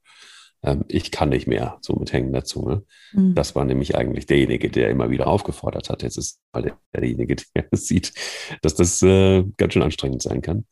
[0.62, 2.84] ähm, ich kann nicht mehr, so mit hängender Zunge.
[3.12, 3.34] Mhm.
[3.34, 6.02] Das war nämlich eigentlich derjenige, der immer wieder aufgefordert hat.
[6.02, 8.12] Jetzt ist mal derjenige, der sieht,
[8.62, 10.66] dass das äh, ganz schön anstrengend sein kann.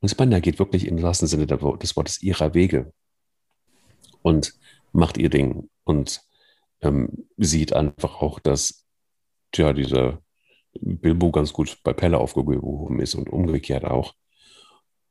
[0.00, 2.92] Und Spanda geht wirklich im wahrsten Sinne des Wortes ihrer Wege
[4.20, 4.54] und
[4.92, 6.22] macht ihr Ding und
[6.82, 8.84] ähm, sieht einfach auch, dass
[9.52, 10.20] tja, dieser
[10.80, 14.14] Bilbo ganz gut bei Pelle aufgehoben ist und umgekehrt auch.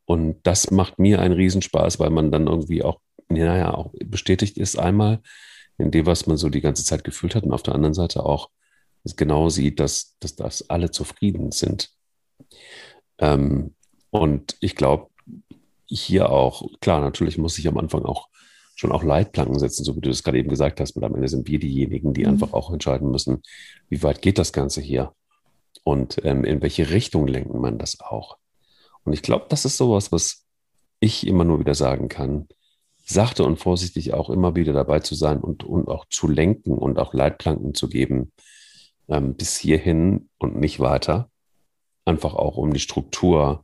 [0.05, 2.99] Und das macht mir einen Riesenspaß, weil man dann irgendwie auch,
[3.30, 5.21] naja, auch bestätigt ist einmal
[5.78, 8.26] in dem, was man so die ganze Zeit gefühlt hat und auf der anderen Seite
[8.26, 8.49] auch
[9.17, 11.91] genau sieht, dass, dass, dass alle zufrieden sind.
[13.17, 13.76] Ähm,
[14.11, 15.07] und ich glaube,
[15.86, 18.30] hier auch, klar, natürlich muss ich am Anfang auch
[18.76, 20.95] schon auch Leitplanken setzen, so wie du das gerade eben gesagt hast.
[20.95, 22.30] Und am Ende sind wir diejenigen, die mhm.
[22.30, 23.43] einfach auch entscheiden müssen,
[23.89, 25.13] wie weit geht das Ganze hier
[25.84, 28.38] und ähm, in welche Richtung lenken man das auch.
[29.03, 30.45] Und ich glaube, das ist sowas, was
[30.99, 32.47] ich immer nur wieder sagen kann,
[33.14, 36.99] sachte und vorsichtig auch immer wieder dabei zu sein und, und auch zu lenken und
[36.99, 38.32] auch Leitplanken zu geben,
[39.07, 41.30] ähm, bis hierhin und nicht weiter.
[42.05, 43.64] Einfach auch um die Struktur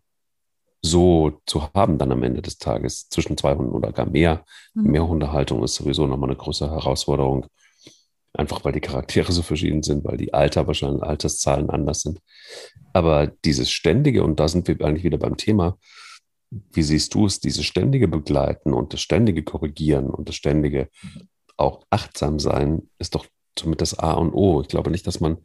[0.81, 4.45] so zu haben dann am Ende des Tages zwischen zwei Hunden oder gar mehr.
[4.73, 4.91] Mhm.
[4.91, 7.47] Mehr Hundehaltung ist sowieso nochmal eine größere Herausforderung.
[8.33, 12.19] Einfach weil die Charaktere so verschieden sind, weil die Alter wahrscheinlich Alterszahlen anders sind.
[12.93, 15.77] Aber dieses ständige, und da sind wir eigentlich wieder beim Thema,
[16.51, 20.89] wie siehst du es, dieses ständige Begleiten und das ständige Korrigieren und das ständige
[21.57, 23.25] auch achtsam sein, ist doch
[23.57, 24.61] somit das A und O.
[24.61, 25.37] Ich glaube nicht, dass man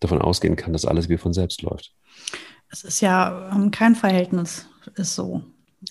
[0.00, 1.94] davon ausgehen kann, dass alles wie von selbst läuft.
[2.68, 5.42] Es ist ja ähm, kein Verhältnis, ist so.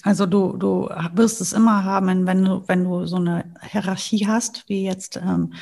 [0.04, 4.68] Also du, du wirst es immer haben, wenn du, wenn du so eine Hierarchie hast,
[4.68, 5.54] wie jetzt, ähm,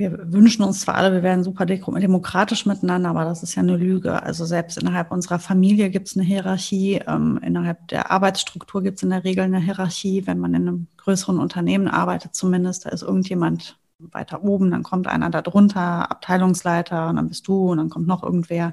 [0.00, 3.76] wir wünschen uns zwar alle, wir werden super demokratisch miteinander, aber das ist ja eine
[3.76, 4.22] Lüge.
[4.22, 9.02] Also selbst innerhalb unserer Familie gibt es eine Hierarchie, ähm, innerhalb der Arbeitsstruktur gibt es
[9.02, 10.26] in der Regel eine Hierarchie.
[10.26, 15.06] Wenn man in einem größeren Unternehmen arbeitet zumindest, da ist irgendjemand weiter oben, dann kommt
[15.06, 18.72] einer da drunter, Abteilungsleiter, und dann bist du und dann kommt noch irgendwer.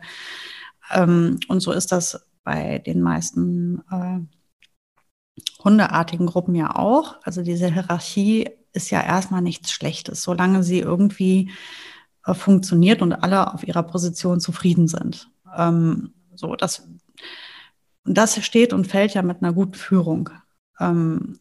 [0.93, 4.19] Ähm, und so ist das bei den meisten äh,
[5.61, 7.17] hundeartigen Gruppen ja auch.
[7.23, 11.51] Also diese Hierarchie ist ja erstmal nichts Schlechtes, solange sie irgendwie
[12.25, 15.29] äh, funktioniert und alle auf ihrer Position zufrieden sind.
[15.55, 16.87] Ähm, so, das,
[18.05, 20.29] das steht und fällt ja mit einer guten Führung.
[20.79, 21.39] Ähm,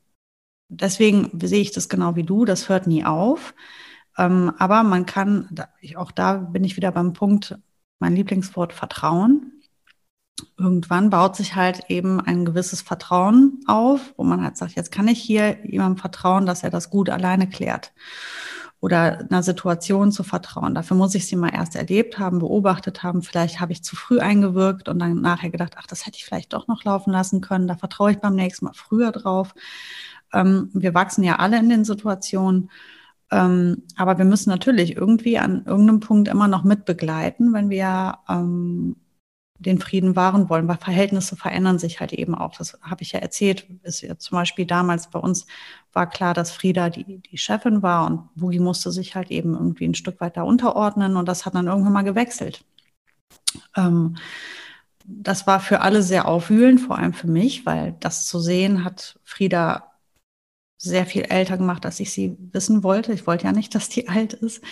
[0.69, 3.55] deswegen sehe ich das genau wie du, das hört nie auf.
[4.19, 5.49] Ähm, aber man kann,
[5.97, 7.59] auch da bin ich wieder beim Punkt,
[7.99, 9.56] mein Lieblingswort Vertrauen.
[10.59, 15.09] Irgendwann baut sich halt eben ein gewisses Vertrauen auf, wo man halt sagt, jetzt kann
[15.09, 17.93] ich hier jemandem vertrauen, dass er das gut alleine klärt.
[18.81, 20.75] Oder einer Situation zu vertrauen.
[20.75, 23.23] Dafür muss ich sie mal erst erlebt haben, beobachtet haben.
[23.23, 26.53] Vielleicht habe ich zu früh eingewirkt und dann nachher gedacht, ach, das hätte ich vielleicht
[26.53, 27.69] doch noch laufen lassen können.
[27.69, 29.55] Da vertraue ich beim nächsten Mal früher drauf.
[30.33, 32.71] Ähm, wir wachsen ja alle in den Situationen.
[33.31, 38.97] Ähm, aber wir müssen natürlich irgendwie an irgendeinem Punkt immer noch mitbegleiten, wenn wir ähm,
[39.59, 42.57] den Frieden wahren wollen, weil Verhältnisse verändern sich halt eben auch.
[42.57, 43.67] Das habe ich ja erzählt.
[43.83, 45.47] Ist ja zum Beispiel damals bei uns
[45.93, 49.87] war klar, dass Frieda die, die Chefin war und Boogie musste sich halt eben irgendwie
[49.87, 52.65] ein Stück weiter unterordnen und das hat dann irgendwann mal gewechselt.
[53.77, 54.17] Ähm,
[55.05, 59.19] das war für alle sehr aufwühlend, vor allem für mich, weil das zu sehen hat
[59.25, 59.93] Frieda
[60.79, 63.13] sehr viel älter gemacht, als ich sie wissen wollte.
[63.13, 64.63] Ich wollte ja nicht, dass die alt ist.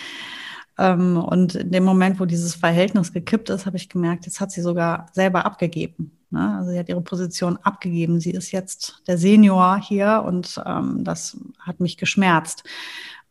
[0.77, 4.51] Ähm, und in dem Moment, wo dieses Verhältnis gekippt ist, habe ich gemerkt, jetzt hat
[4.51, 6.11] sie sogar selber abgegeben.
[6.31, 6.57] Ne?
[6.57, 8.19] Also sie hat ihre Position abgegeben.
[8.19, 12.63] Sie ist jetzt der Senior hier und ähm, das hat mich geschmerzt.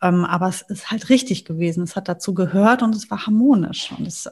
[0.03, 1.83] Ähm, aber es ist halt richtig gewesen.
[1.83, 3.93] Es hat dazu gehört und es war harmonisch.
[3.97, 4.29] Und es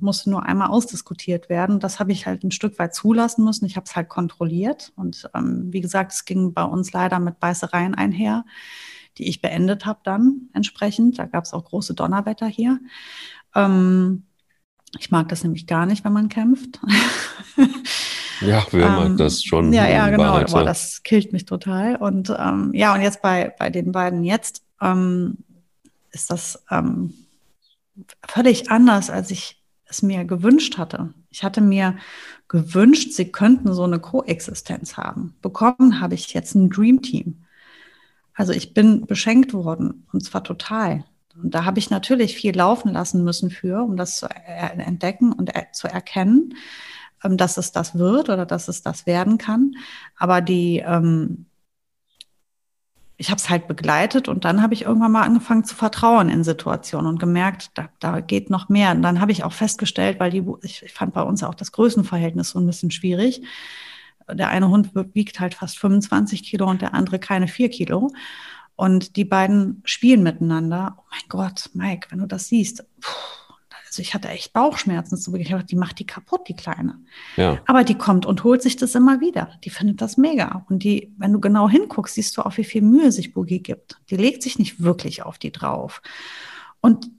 [0.00, 1.80] musste nur einmal ausdiskutiert werden.
[1.80, 3.64] Das habe ich halt ein Stück weit zulassen müssen.
[3.66, 4.92] Ich habe es halt kontrolliert.
[4.96, 8.44] Und wie gesagt, es ging bei uns leider mit Beißereien einher,
[9.18, 11.18] die ich beendet habe dann entsprechend.
[11.18, 12.80] Da gab es auch große Donnerwetter hier.
[13.54, 14.24] Ähm,
[14.98, 16.80] ich mag das nämlich gar nicht, wenn man kämpft.
[18.40, 19.72] Ja, wer mag ähm, das schon?
[19.72, 20.34] Ja, ja, genau.
[20.34, 21.96] aber das killt mich total.
[21.96, 25.38] Und ähm, ja, und jetzt bei, bei den beiden jetzt ähm,
[26.12, 27.14] ist das ähm,
[28.26, 31.12] völlig anders, als ich es mir gewünscht hatte.
[31.30, 31.96] Ich hatte mir
[32.46, 35.34] gewünscht, sie könnten so eine Koexistenz haben.
[35.42, 37.44] Bekommen habe ich jetzt ein Dream Team.
[38.38, 41.04] Also ich bin beschenkt worden und zwar total.
[41.42, 45.50] Und da habe ich natürlich viel laufen lassen müssen für, um das zu entdecken und
[45.72, 46.54] zu erkennen,
[47.24, 49.74] ähm, dass es das wird oder dass es das werden kann.
[50.16, 51.46] Aber die, ähm,
[53.16, 56.44] ich habe es halt begleitet und dann habe ich irgendwann mal angefangen zu vertrauen in
[56.44, 58.92] Situationen und gemerkt, da, da geht noch mehr.
[58.92, 61.72] Und dann habe ich auch festgestellt, weil die, ich, ich fand bei uns auch das
[61.72, 63.42] Größenverhältnis so ein bisschen schwierig.
[64.32, 68.10] Der eine Hund wiegt halt fast 25 Kilo und der andere keine vier Kilo.
[68.76, 70.96] Und die beiden spielen miteinander.
[70.98, 73.48] Oh mein Gott, Mike, wenn du das siehst, puh,
[73.88, 75.46] also ich hatte echt Bauchschmerzen zu Beginn.
[75.46, 77.00] Ich dachte, die macht die kaputt, die Kleine.
[77.36, 77.58] Ja.
[77.66, 79.50] Aber die kommt und holt sich das immer wieder.
[79.64, 80.64] Die findet das mega.
[80.68, 83.98] Und die, wenn du genau hinguckst, siehst du auch, wie viel Mühe sich Boogie gibt.
[84.10, 86.02] Die legt sich nicht wirklich auf die drauf.
[86.80, 87.10] Und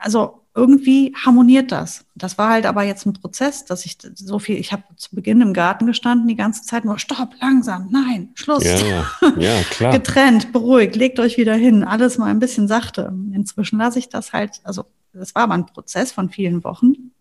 [0.00, 2.04] also irgendwie harmoniert das.
[2.16, 5.40] Das war halt aber jetzt ein Prozess, dass ich so viel, ich habe zu Beginn
[5.40, 8.64] im Garten gestanden, die ganze Zeit nur, stopp, langsam, nein, Schluss.
[8.64, 9.06] Ja,
[9.38, 9.92] ja, klar.
[9.92, 13.12] Getrennt, beruhigt, legt euch wieder hin, alles mal ein bisschen sachte.
[13.32, 17.12] Inzwischen lasse ich das halt, also das war aber ein Prozess von vielen Wochen,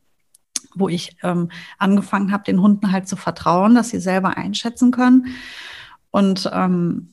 [0.74, 5.28] wo ich ähm, angefangen habe, den Hunden halt zu vertrauen, dass sie selber einschätzen können.
[6.10, 7.10] Und ähm,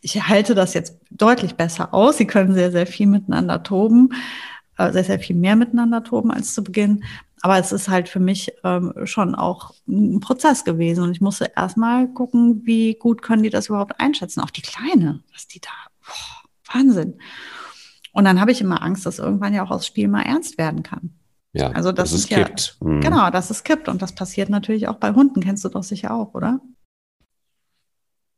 [0.00, 2.16] ich halte das jetzt deutlich besser aus.
[2.16, 4.10] Sie können sehr, sehr viel miteinander toben,
[4.76, 7.04] sehr, sehr viel mehr miteinander toben als zu Beginn.
[7.42, 11.04] Aber es ist halt für mich ähm, schon auch ein Prozess gewesen.
[11.04, 14.40] Und ich musste erstmal gucken, wie gut können die das überhaupt einschätzen.
[14.40, 15.70] Auch die Kleine, was die da,
[16.04, 17.18] boah, Wahnsinn.
[18.12, 20.82] Und dann habe ich immer Angst, dass irgendwann ja auch das Spiel mal ernst werden
[20.82, 21.10] kann.
[21.52, 22.78] Ja, also das es ja, kippt.
[22.80, 23.00] Mhm.
[23.00, 23.88] Genau, dass es kippt.
[23.88, 25.40] Und das passiert natürlich auch bei Hunden.
[25.40, 26.60] Kennst du doch sicher auch, oder?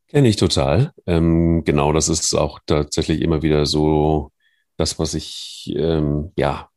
[0.08, 0.92] Kenne ich total.
[1.06, 4.30] Ähm, genau, das ist auch tatsächlich immer wieder so
[4.78, 6.70] das, was ich ähm, ja,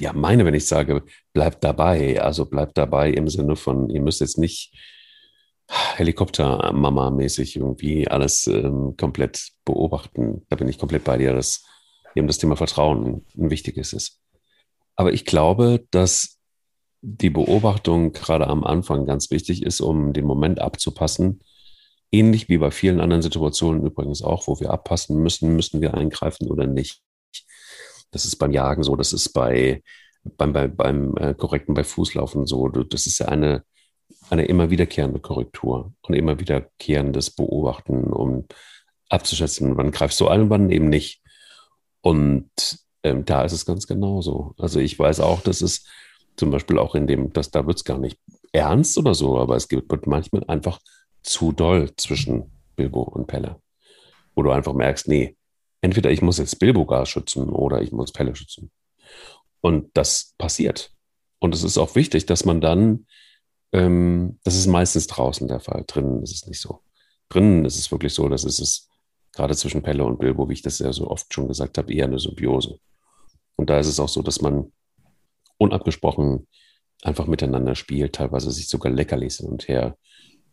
[0.00, 1.04] ja meine, wenn ich sage,
[1.34, 2.22] bleibt dabei.
[2.22, 4.74] Also bleibt dabei im Sinne von, ihr müsst jetzt nicht
[5.68, 10.46] Helikopter-Mama-mäßig irgendwie alles ähm, komplett beobachten.
[10.48, 11.34] Da bin ich komplett bei dir.
[11.34, 11.64] Das
[12.14, 14.20] eben das Thema Vertrauen ein wichtiges ist.
[14.96, 16.38] Aber ich glaube, dass
[17.02, 21.40] die Beobachtung gerade am Anfang ganz wichtig ist, um den Moment abzupassen.
[22.12, 26.48] Ähnlich wie bei vielen anderen Situationen übrigens auch, wo wir abpassen müssen, müssen wir eingreifen
[26.48, 27.02] oder nicht.
[28.10, 29.82] Das ist beim Jagen so, das ist bei,
[30.24, 32.68] beim, bei, beim äh, korrekten bei Fußlaufen so.
[32.68, 33.62] Das ist ja eine,
[34.28, 38.46] eine immer wiederkehrende Korrektur und immer wiederkehrendes Beobachten, um
[39.08, 41.22] abzuschätzen, wann greifst du ein und wann eben nicht.
[42.00, 42.50] Und
[43.02, 44.54] ähm, da ist es ganz genauso.
[44.58, 45.84] Also ich weiß auch, dass es
[46.36, 48.18] zum Beispiel auch in dem, dass da wird es gar nicht
[48.52, 50.80] ernst oder so, aber es wird manchmal einfach
[51.22, 53.60] zu doll zwischen Bilbo und Pelle.
[54.34, 55.36] Wo du einfach merkst, nee,
[55.80, 58.70] entweder ich muss jetzt Bilbo gar schützen oder ich muss Pelle schützen.
[59.60, 60.92] Und das passiert.
[61.38, 63.06] Und es ist auch wichtig, dass man dann,
[63.72, 66.82] ähm, das ist meistens draußen der Fall, drinnen ist es nicht so.
[67.28, 68.88] Drinnen ist es wirklich so, dass es ist
[69.32, 72.06] gerade zwischen Pelle und Bilbo, wie ich das ja so oft schon gesagt habe, eher
[72.06, 72.78] eine Symbiose.
[73.56, 74.72] Und da ist es auch so, dass man
[75.58, 76.46] unabgesprochen
[77.02, 79.96] einfach miteinander spielt, teilweise sich sogar Leckerlis hin und her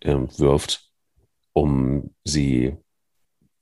[0.01, 0.89] wirft,
[1.53, 2.77] um sie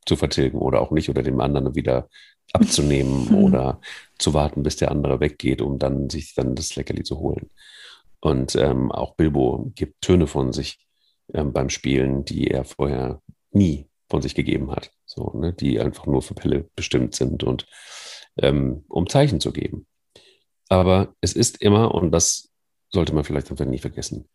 [0.05, 2.09] zu vertilgen oder auch nicht oder dem anderen wieder
[2.53, 3.43] abzunehmen mhm.
[3.43, 3.81] oder
[4.19, 7.49] zu warten, bis der andere weggeht, um dann sich dann das Leckerli zu holen.
[8.19, 10.79] Und ähm, auch Bilbo gibt Töne von sich
[11.33, 13.21] ähm, beim Spielen, die er vorher
[13.51, 17.65] nie von sich gegeben hat so, ne, die einfach nur für Pelle bestimmt sind und
[18.37, 19.87] ähm, um Zeichen zu geben.
[20.67, 22.49] Aber es ist immer, und das
[22.89, 24.29] sollte man vielleicht einfach nie vergessen,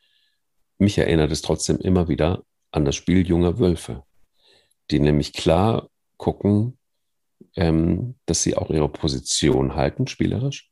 [0.80, 4.04] mich erinnert es trotzdem immer wieder an das Spiel junger Wölfe,
[4.90, 6.78] die nämlich klar gucken,
[7.56, 10.70] ähm, dass sie auch ihre Position halten, spielerisch,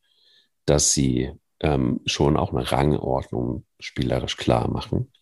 [0.67, 5.13] dass sie ähm, schon auch eine Rangordnung spielerisch klar machen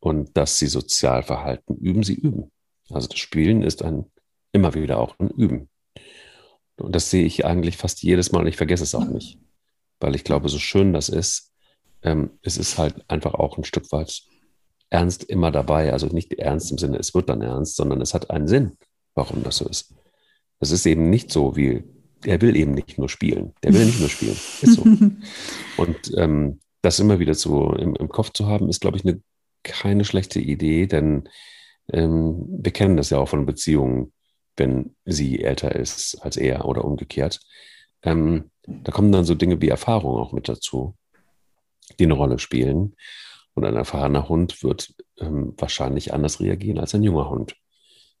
[0.00, 2.50] und dass sie Sozialverhalten üben, sie üben.
[2.90, 4.10] Also das Spielen ist ein
[4.52, 5.68] immer wieder auch ein Üben.
[6.76, 9.38] Und das sehe ich eigentlich fast jedes Mal und ich vergesse es auch nicht.
[10.00, 11.51] Weil ich glaube, so schön das ist,
[12.02, 14.22] ähm, es ist halt einfach auch ein Stück weit
[14.90, 15.92] ernst immer dabei.
[15.92, 18.76] Also nicht ernst im Sinne, es wird dann ernst, sondern es hat einen Sinn,
[19.14, 19.94] warum das so ist.
[20.60, 21.84] Es ist eben nicht so wie,
[22.24, 23.54] er will eben nicht nur spielen.
[23.62, 24.36] Der will nicht nur spielen.
[24.60, 24.82] Ist so.
[25.82, 29.20] Und ähm, das immer wieder so im, im Kopf zu haben, ist, glaube ich, eine,
[29.62, 31.28] keine schlechte Idee, denn
[31.92, 34.12] ähm, wir kennen das ja auch von Beziehungen,
[34.56, 37.40] wenn sie älter ist als er oder umgekehrt.
[38.02, 40.94] Ähm, da kommen dann so Dinge wie Erfahrung auch mit dazu,
[41.98, 42.96] die eine Rolle spielen.
[43.54, 47.54] Und ein erfahrener Hund wird ähm, wahrscheinlich anders reagieren als ein junger Hund.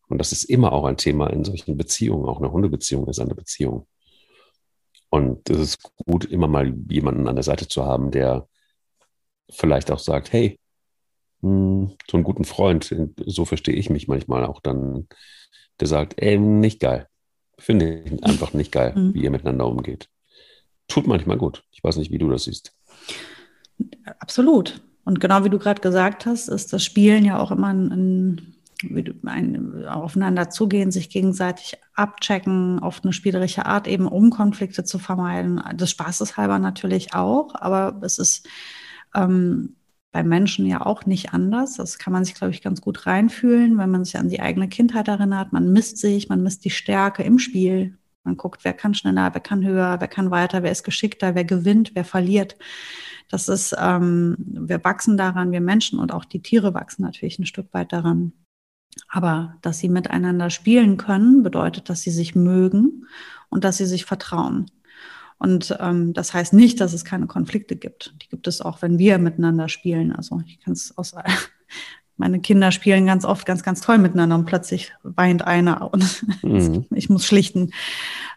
[0.08, 2.26] Und das ist immer auch ein Thema in solchen Beziehungen.
[2.26, 3.86] Auch eine Hundebeziehung ist eine Beziehung.
[5.08, 8.48] Und es ist gut, immer mal jemanden an der Seite zu haben, der
[9.50, 10.58] vielleicht auch sagt, hey,
[11.42, 12.94] hm, so einen guten Freund,
[13.26, 15.08] so verstehe ich mich manchmal auch dann,
[15.80, 17.08] der sagt, ey, nicht geil.
[17.58, 19.14] Finde ich einfach nicht geil, mhm.
[19.14, 20.08] wie ihr miteinander umgeht.
[20.88, 21.64] Tut manchmal gut.
[21.70, 22.74] Ich weiß nicht, wie du das siehst.
[24.18, 24.82] Absolut.
[25.04, 28.52] Und genau wie du gerade gesagt hast, ist das Spielen ja auch immer ein, ein
[29.24, 35.62] ein, aufeinander zugehen, sich gegenseitig abchecken, auf eine spielerische Art eben, um Konflikte zu vermeiden.
[35.74, 38.48] Des Spaßes halber natürlich auch, aber es ist
[39.14, 39.76] ähm,
[40.10, 41.76] bei Menschen ja auch nicht anders.
[41.76, 44.68] Das kann man sich, glaube ich, ganz gut reinfühlen, wenn man sich an die eigene
[44.68, 45.52] Kindheit erinnert.
[45.52, 47.98] Man misst sich, man misst die Stärke im Spiel.
[48.24, 51.44] Man guckt, wer kann schneller, wer kann höher, wer kann weiter, wer ist geschickter, wer
[51.44, 52.56] gewinnt, wer verliert.
[53.28, 57.46] Das ist, ähm, wir wachsen daran, wir Menschen und auch die Tiere wachsen natürlich ein
[57.46, 58.32] Stück weit daran.
[59.08, 63.06] Aber dass sie miteinander spielen können, bedeutet, dass sie sich mögen
[63.48, 64.70] und dass sie sich vertrauen.
[65.38, 68.14] Und ähm, das heißt nicht, dass es keine Konflikte gibt.
[68.22, 70.12] Die gibt es auch, wenn wir miteinander spielen.
[70.12, 71.14] Also ich kann es aus
[72.16, 76.86] meine Kinder spielen ganz oft ganz, ganz toll miteinander und plötzlich weint einer und mhm.
[76.90, 77.72] ich muss schlichten.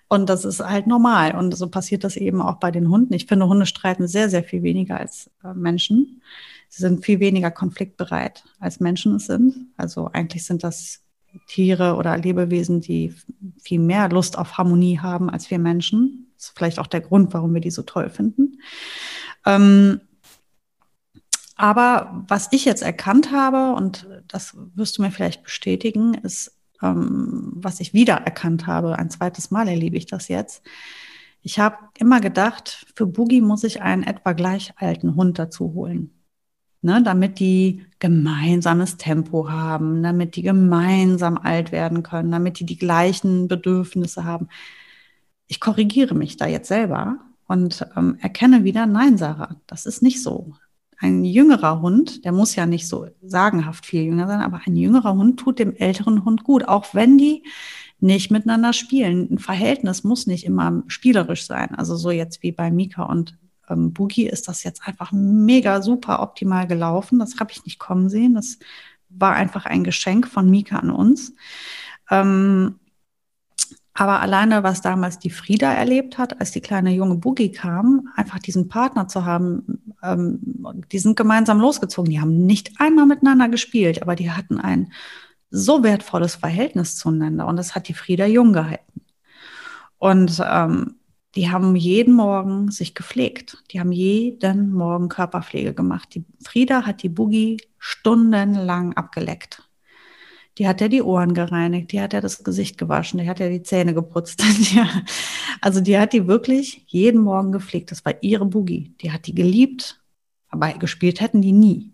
[0.08, 1.36] Und das ist halt normal.
[1.36, 3.14] Und so passiert das eben auch bei den Hunden.
[3.14, 6.22] Ich finde, Hunde streiten sehr, sehr viel weniger als äh, Menschen.
[6.70, 9.68] Sie sind viel weniger konfliktbereit, als Menschen es sind.
[9.78, 11.02] Also eigentlich sind das
[11.48, 13.14] Tiere oder Lebewesen, die
[13.60, 16.28] viel mehr Lust auf Harmonie haben als wir Menschen.
[16.36, 18.60] Das ist vielleicht auch der Grund, warum wir die so toll finden.
[19.46, 20.02] Ähm,
[21.56, 27.52] aber was ich jetzt erkannt habe, und das wirst du mir vielleicht bestätigen, ist, ähm,
[27.56, 30.64] was ich wieder erkannt habe, ein zweites Mal erlebe ich das jetzt.
[31.42, 36.16] Ich habe immer gedacht, für Boogie muss ich einen etwa gleich alten Hund dazu holen
[36.86, 42.78] ne, damit die gemeinsames Tempo haben, damit die gemeinsam alt werden können, damit die die
[42.78, 44.48] gleichen Bedürfnisse haben.
[45.48, 50.22] Ich korrigiere mich da jetzt selber und ähm, erkenne wieder, nein, Sarah, das ist nicht
[50.22, 50.54] so.
[51.06, 55.14] Ein jüngerer Hund, der muss ja nicht so sagenhaft viel jünger sein, aber ein jüngerer
[55.14, 57.44] Hund tut dem älteren Hund gut, auch wenn die
[58.00, 59.28] nicht miteinander spielen.
[59.30, 61.76] Ein Verhältnis muss nicht immer spielerisch sein.
[61.76, 63.38] Also so jetzt wie bei Mika und
[63.70, 67.20] ähm, Boogie ist das jetzt einfach mega super optimal gelaufen.
[67.20, 68.34] Das habe ich nicht kommen sehen.
[68.34, 68.58] Das
[69.10, 71.36] war einfach ein Geschenk von Mika an uns.
[72.10, 72.80] Ähm,
[73.98, 78.40] aber alleine, was damals die Frieda erlebt hat, als die kleine junge Boogie kam, einfach
[78.40, 80.40] diesen Partner zu haben, ähm,
[80.92, 82.12] die sind gemeinsam losgezogen.
[82.12, 84.92] Die haben nicht einmal miteinander gespielt, aber die hatten ein
[85.50, 87.48] so wertvolles Verhältnis zueinander.
[87.48, 89.02] Und das hat die Frieda jung gehalten.
[89.98, 90.96] Und ähm,
[91.36, 93.64] die haben jeden Morgen sich gepflegt.
[93.72, 96.16] Die haben jeden Morgen Körperpflege gemacht.
[96.16, 99.65] Die Frieda hat die Boogie stundenlang abgeleckt.
[100.58, 103.50] Die hat ja die Ohren gereinigt, die hat ja das Gesicht gewaschen, die hat ja
[103.50, 104.42] die Zähne geputzt.
[105.62, 107.92] also die hat die wirklich jeden Morgen gepflegt.
[107.92, 108.94] Das war ihre Boogie.
[109.02, 110.02] Die hat die geliebt,
[110.50, 111.92] aber gespielt hätten die nie.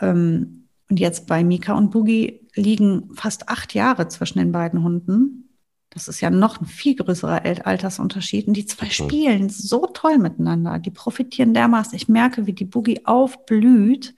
[0.00, 5.50] Ähm, und jetzt bei Mika und Boogie liegen fast acht Jahre zwischen den beiden Hunden.
[5.90, 8.46] Das ist ja noch ein viel größerer Altersunterschied.
[8.46, 8.92] Und die zwei okay.
[8.92, 10.78] spielen so toll miteinander.
[10.78, 11.96] Die profitieren dermaßen.
[11.96, 14.14] Ich merke, wie die Boogie aufblüht.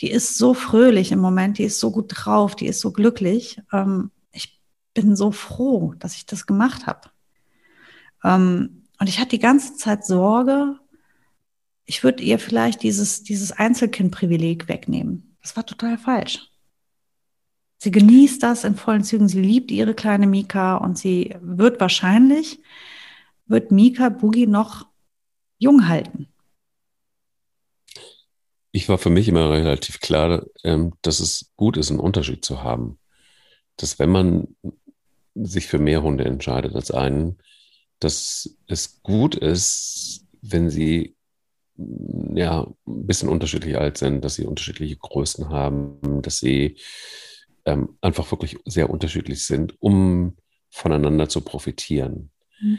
[0.00, 1.58] Die ist so fröhlich im Moment.
[1.58, 2.56] Die ist so gut drauf.
[2.56, 3.60] Die ist so glücklich.
[3.72, 4.60] Ähm, ich
[4.94, 7.10] bin so froh, dass ich das gemacht habe.
[8.24, 10.78] Ähm, und ich hatte die ganze Zeit Sorge,
[11.84, 15.36] ich würde ihr vielleicht dieses, dieses Einzelkindprivileg wegnehmen.
[15.42, 16.50] Das war total falsch.
[17.78, 19.26] Sie genießt das in vollen Zügen.
[19.26, 22.60] Sie liebt ihre kleine Mika und sie wird wahrscheinlich,
[23.46, 24.86] wird Mika Boogie noch
[25.58, 26.29] jung halten.
[28.72, 32.62] Ich war für mich immer relativ klar, ähm, dass es gut ist, einen Unterschied zu
[32.62, 32.98] haben.
[33.76, 34.56] Dass wenn man
[35.34, 37.38] sich für mehr Hunde entscheidet als einen,
[37.98, 41.16] dass es gut ist, wenn sie
[42.34, 46.76] ja ein bisschen unterschiedlich alt sind, dass sie unterschiedliche Größen haben, dass sie
[47.64, 50.36] ähm, einfach wirklich sehr unterschiedlich sind, um
[50.70, 52.30] voneinander zu profitieren.
[52.60, 52.78] Mhm.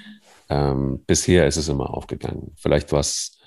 [0.50, 2.54] Ähm, bisher ist es immer aufgegangen.
[2.58, 3.39] Vielleicht war es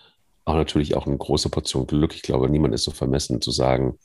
[0.44, 2.14] auch natürlich auch eine große Portion Glück.
[2.14, 3.98] Ich glaube, niemand ist so vermessen zu sagen,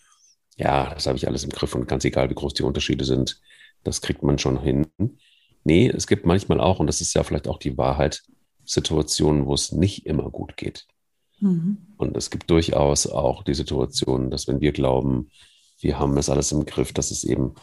[0.58, 3.40] ja, das habe ich alles im Griff und ganz egal, wie groß die Unterschiede sind,
[3.84, 4.88] das kriegt man schon hin.
[5.64, 8.24] Nee, es gibt manchmal auch, und das ist ja vielleicht auch die Wahrheit,
[8.66, 10.86] Situationen, wo es nicht immer gut geht.
[11.40, 11.78] Mhm.
[11.98, 15.32] Und es gibt durchaus auch die Situation, dass wenn wir glauben,
[15.80, 17.56] wir haben das alles im Griff, dass es eben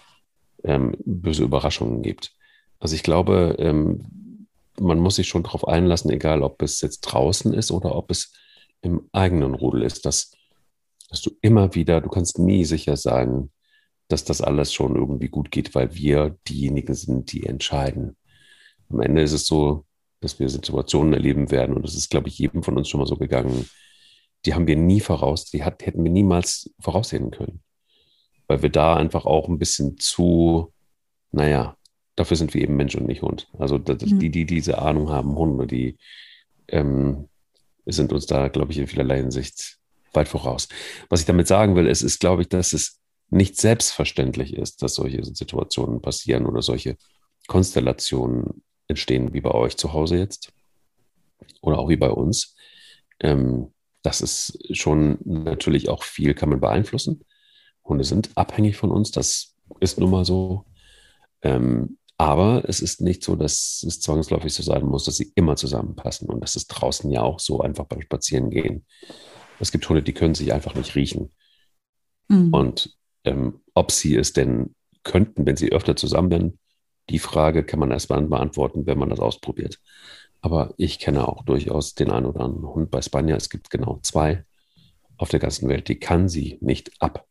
[0.64, 2.32] ähm, böse Überraschungen gibt.
[2.78, 4.46] Also ich glaube, ähm,
[4.80, 8.32] man muss sich schon darauf einlassen, egal ob es jetzt draußen ist oder ob es
[8.86, 10.32] im eigenen Rudel ist, dass,
[11.10, 13.50] dass du immer wieder, du kannst nie sicher sein,
[14.08, 18.16] dass das alles schon irgendwie gut geht, weil wir diejenigen sind, die entscheiden.
[18.88, 19.84] Am Ende ist es so,
[20.20, 21.74] dass wir Situationen erleben werden.
[21.74, 23.68] Und das ist, glaube ich, jedem von uns schon mal so gegangen.
[24.44, 27.62] Die haben wir nie voraus, die hat, hätten wir niemals voraussehen können.
[28.46, 30.72] Weil wir da einfach auch ein bisschen zu,
[31.32, 31.76] naja,
[32.14, 33.48] dafür sind wir eben Mensch und nicht Hund.
[33.58, 34.18] Also mhm.
[34.20, 35.98] die, die diese Ahnung haben, Hunde, die
[36.68, 37.28] ähm,
[37.86, 39.78] sind uns da, glaube ich, in vielerlei Hinsicht
[40.12, 40.68] weit voraus.
[41.08, 44.94] Was ich damit sagen will, ist, ist, glaube ich, dass es nicht selbstverständlich ist, dass
[44.94, 46.96] solche Situationen passieren oder solche
[47.48, 50.52] Konstellationen entstehen, wie bei euch zu Hause jetzt
[51.60, 52.56] oder auch wie bei uns.
[53.20, 53.72] Ähm,
[54.02, 57.24] das ist schon natürlich auch viel, kann man beeinflussen.
[57.84, 60.64] Hunde sind abhängig von uns, das ist nun mal so.
[61.42, 65.56] Ähm, aber es ist nicht so, dass es zwangsläufig so sein muss, dass sie immer
[65.56, 66.28] zusammenpassen.
[66.28, 68.86] Und das ist draußen ja auch so einfach beim Spazierengehen.
[69.60, 71.32] Es gibt Hunde, die können sich einfach nicht riechen.
[72.28, 72.54] Mhm.
[72.54, 76.58] Und ähm, ob sie es denn könnten, wenn sie öfter zusammen wären,
[77.10, 79.78] die Frage kann man erst dann beantworten, wenn man das ausprobiert.
[80.40, 83.36] Aber ich kenne auch durchaus den einen oder anderen Hund bei Spanier.
[83.36, 84.44] Es gibt genau zwei
[85.16, 87.25] auf der ganzen Welt, die kann sie nicht ab.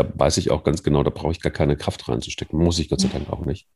[0.00, 2.58] Da weiß ich auch ganz genau, da brauche ich gar keine Kraft reinzustecken.
[2.58, 3.68] Muss ich Gott sei Dank auch nicht.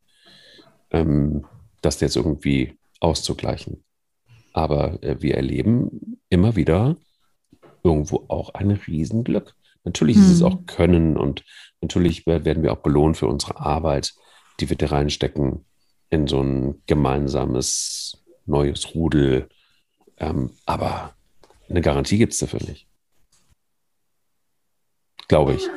[0.91, 1.45] Ähm,
[1.83, 3.85] das jetzt irgendwie auszugleichen.
[4.55, 6.97] Aber äh, wir erleben immer wieder
[7.83, 9.55] irgendwo auch ein Riesenglück.
[9.85, 10.47] Natürlich ist es hm.
[10.47, 11.45] auch Können und
[11.83, 14.15] natürlich werden wir auch belohnt für unsere Arbeit,
[14.61, 15.67] die wir da reinstecken
[16.09, 19.51] in so ein gemeinsames neues Rudel.
[20.17, 21.15] Ähm, aber
[21.69, 22.87] eine Garantie gibt es dafür nicht.
[25.29, 25.69] Glaube ich.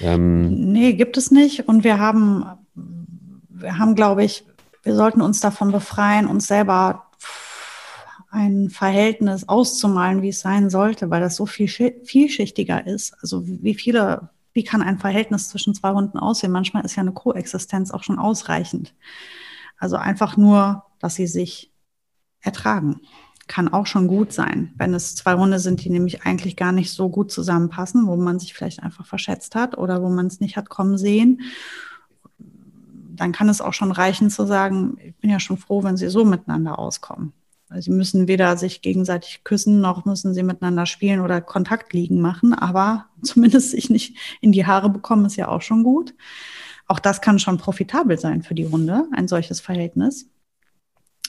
[0.00, 1.68] Ähm, nee, gibt es nicht.
[1.68, 2.44] Und wir haben,
[3.48, 4.44] wir haben, glaube ich,
[4.82, 7.10] wir sollten uns davon befreien, uns selber
[8.30, 13.14] ein Verhältnis auszumalen, wie es sein sollte, weil das so viel vielschichtiger ist.
[13.20, 16.52] Also wie viele, wie kann ein Verhältnis zwischen zwei Hunden aussehen?
[16.52, 18.94] Manchmal ist ja eine Koexistenz auch schon ausreichend.
[19.78, 21.72] Also einfach nur, dass sie sich
[22.40, 23.00] ertragen,
[23.50, 26.92] kann auch schon gut sein, wenn es zwei Hunde sind, die nämlich eigentlich gar nicht
[26.92, 30.56] so gut zusammenpassen, wo man sich vielleicht einfach verschätzt hat oder wo man es nicht
[30.56, 31.40] hat kommen sehen.
[32.38, 36.08] Dann kann es auch schon reichen zu sagen, ich bin ja schon froh, wenn sie
[36.10, 37.32] so miteinander auskommen.
[37.76, 42.54] Sie müssen weder sich gegenseitig küssen, noch müssen sie miteinander spielen oder Kontakt liegen machen,
[42.54, 46.14] aber zumindest sich nicht in die Haare bekommen, ist ja auch schon gut.
[46.86, 50.30] Auch das kann schon profitabel sein für die Hunde, ein solches Verhältnis.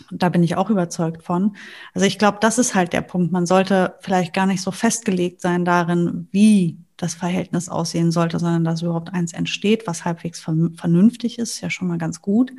[0.10, 1.56] Da bin ich auch überzeugt von.
[1.94, 3.32] Also ich glaube, das ist halt der Punkt.
[3.32, 8.64] Man sollte vielleicht gar nicht so festgelegt sein darin, wie das Verhältnis aussehen sollte, sondern
[8.64, 12.52] dass überhaupt eins entsteht, was halbwegs vernünftig ist, ja schon mal ganz gut.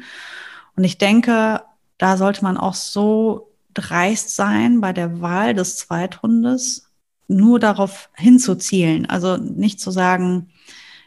[0.76, 1.62] Und ich denke,
[1.98, 6.88] da sollte man auch so dreist sein bei der Wahl des Zweithundes,
[7.28, 9.06] nur darauf hinzuzielen.
[9.06, 10.50] Also nicht zu sagen,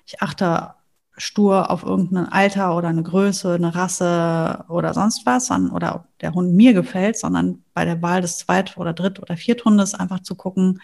[0.06, 0.75] ich achte
[1.18, 6.34] stur auf irgendein Alter oder eine Größe, eine Rasse oder sonst was, oder ob der
[6.34, 10.36] Hund mir gefällt, sondern bei der Wahl des Zweit- oder Dritt- oder Vierthundes einfach zu
[10.36, 10.82] gucken,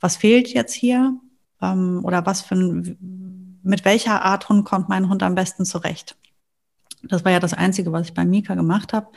[0.00, 1.14] was fehlt jetzt hier
[1.60, 6.16] ähm, oder was für ein, mit welcher Art Hund kommt mein Hund am besten zurecht.
[7.02, 9.08] Das war ja das Einzige, was ich bei Mika gemacht habe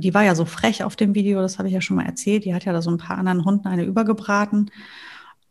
[0.00, 2.44] die war ja so frech auf dem Video, das habe ich ja schon mal erzählt.
[2.44, 4.70] Die hat ja da so ein paar anderen Hunden eine übergebraten.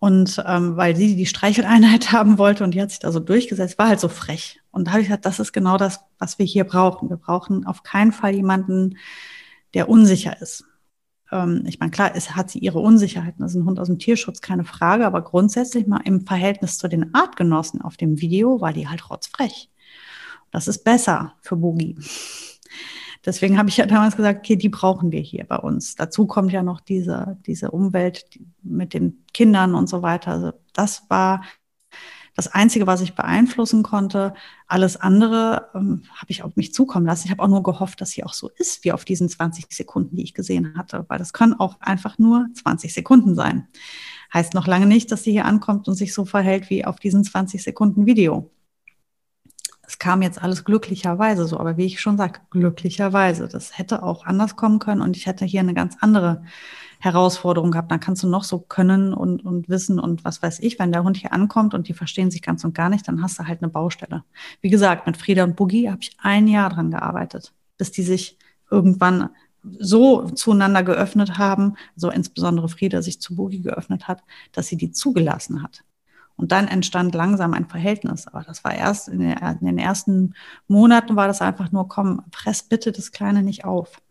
[0.01, 3.77] Und ähm, weil sie die Streicheleinheit haben wollte und die hat sich da so durchgesetzt,
[3.77, 4.59] war halt so frech.
[4.71, 7.11] Und da habe ich gesagt, das ist genau das, was wir hier brauchen.
[7.11, 8.97] Wir brauchen auf keinen Fall jemanden,
[9.75, 10.65] der unsicher ist.
[11.31, 13.43] Ähm, ich meine, klar, es hat sie ihre Unsicherheiten.
[13.43, 15.05] Das ist ein Hund aus dem Tierschutz, keine Frage.
[15.05, 19.69] Aber grundsätzlich mal im Verhältnis zu den Artgenossen auf dem Video war die halt rotzfrech.
[20.49, 21.95] Das ist besser für Boogie.
[23.23, 25.93] Deswegen habe ich ja damals gesagt, okay, die brauchen wir hier bei uns.
[25.95, 28.25] Dazu kommt ja noch diese, diese Umwelt
[28.63, 30.31] mit den Kindern und so weiter.
[30.31, 31.41] Also das war
[32.35, 34.33] das Einzige, was ich beeinflussen konnte.
[34.67, 37.25] Alles andere ähm, habe ich auf mich zukommen lassen.
[37.25, 40.15] Ich habe auch nur gehofft, dass sie auch so ist, wie auf diesen 20 Sekunden,
[40.15, 43.67] die ich gesehen hatte, weil das können auch einfach nur 20 Sekunden sein.
[44.33, 47.23] Heißt noch lange nicht, dass sie hier ankommt und sich so verhält wie auf diesen
[47.23, 48.49] 20 Sekunden Video
[49.91, 53.49] es kam jetzt alles glücklicherweise so, aber wie ich schon sage, glücklicherweise.
[53.49, 56.45] Das hätte auch anders kommen können und ich hätte hier eine ganz andere
[56.99, 57.91] Herausforderung gehabt.
[57.91, 60.79] Dann kannst du noch so können und, und wissen und was weiß ich.
[60.79, 63.37] Wenn der Hund hier ankommt und die verstehen sich ganz und gar nicht, dann hast
[63.37, 64.23] du halt eine Baustelle.
[64.61, 68.37] Wie gesagt, mit Frieda und Boogie habe ich ein Jahr dran gearbeitet, bis die sich
[68.69, 69.31] irgendwann
[69.77, 74.23] so zueinander geöffnet haben, so insbesondere Frieda sich zu Boogie geöffnet hat,
[74.53, 75.83] dass sie die zugelassen hat.
[76.35, 78.27] Und dann entstand langsam ein Verhältnis.
[78.27, 80.33] Aber das war erst in, den ersten
[80.67, 84.01] Monaten war das einfach nur, komm, fress bitte das Kleine nicht auf.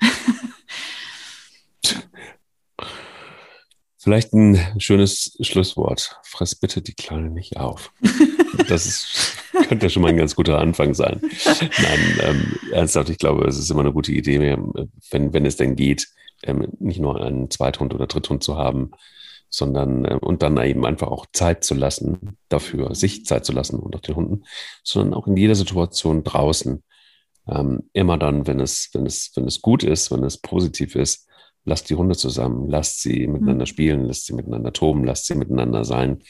[3.96, 6.20] Vielleicht ein schönes Schlusswort.
[6.22, 7.92] Fress bitte die Kleine nicht auf.
[8.68, 9.36] Das ist.
[9.68, 11.20] könnte schon mal ein ganz guter Anfang sein.
[11.22, 15.76] Nein, ähm, ernsthaft, ich glaube, es ist immer eine gute Idee, wenn, wenn es denn
[15.76, 16.08] geht,
[16.42, 18.92] ähm, nicht nur einen Zweithund oder Dritthund zu haben,
[19.50, 23.78] sondern äh, und dann eben einfach auch Zeit zu lassen, dafür sich Zeit zu lassen
[23.78, 24.44] und auch den Hunden,
[24.82, 26.82] sondern auch in jeder Situation draußen.
[27.48, 31.28] Ähm, immer dann, wenn es, wenn es, wenn es gut ist, wenn es positiv ist,
[31.64, 33.68] lasst die Hunde zusammen, lasst sie miteinander mhm.
[33.68, 36.22] spielen, lasst sie miteinander toben, lasst sie miteinander sein.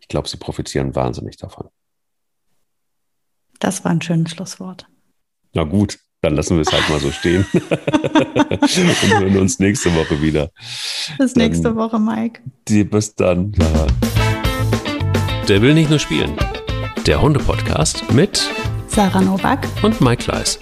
[0.00, 1.68] Ich glaube, sie profitieren wahnsinnig davon.
[3.58, 4.86] Das war ein schönes Schlusswort.
[5.52, 10.20] Na gut, dann lassen wir es halt mal so stehen und hören uns nächste Woche
[10.20, 10.50] wieder.
[11.18, 12.40] Bis nächste dann, Woche, Mike.
[12.68, 13.52] Die, bis dann.
[13.58, 13.86] Ja.
[15.48, 16.36] Der will nicht nur spielen.
[17.06, 18.48] Der Hunde-Podcast mit
[18.86, 20.58] Sarah Novak und Mike Kleiss.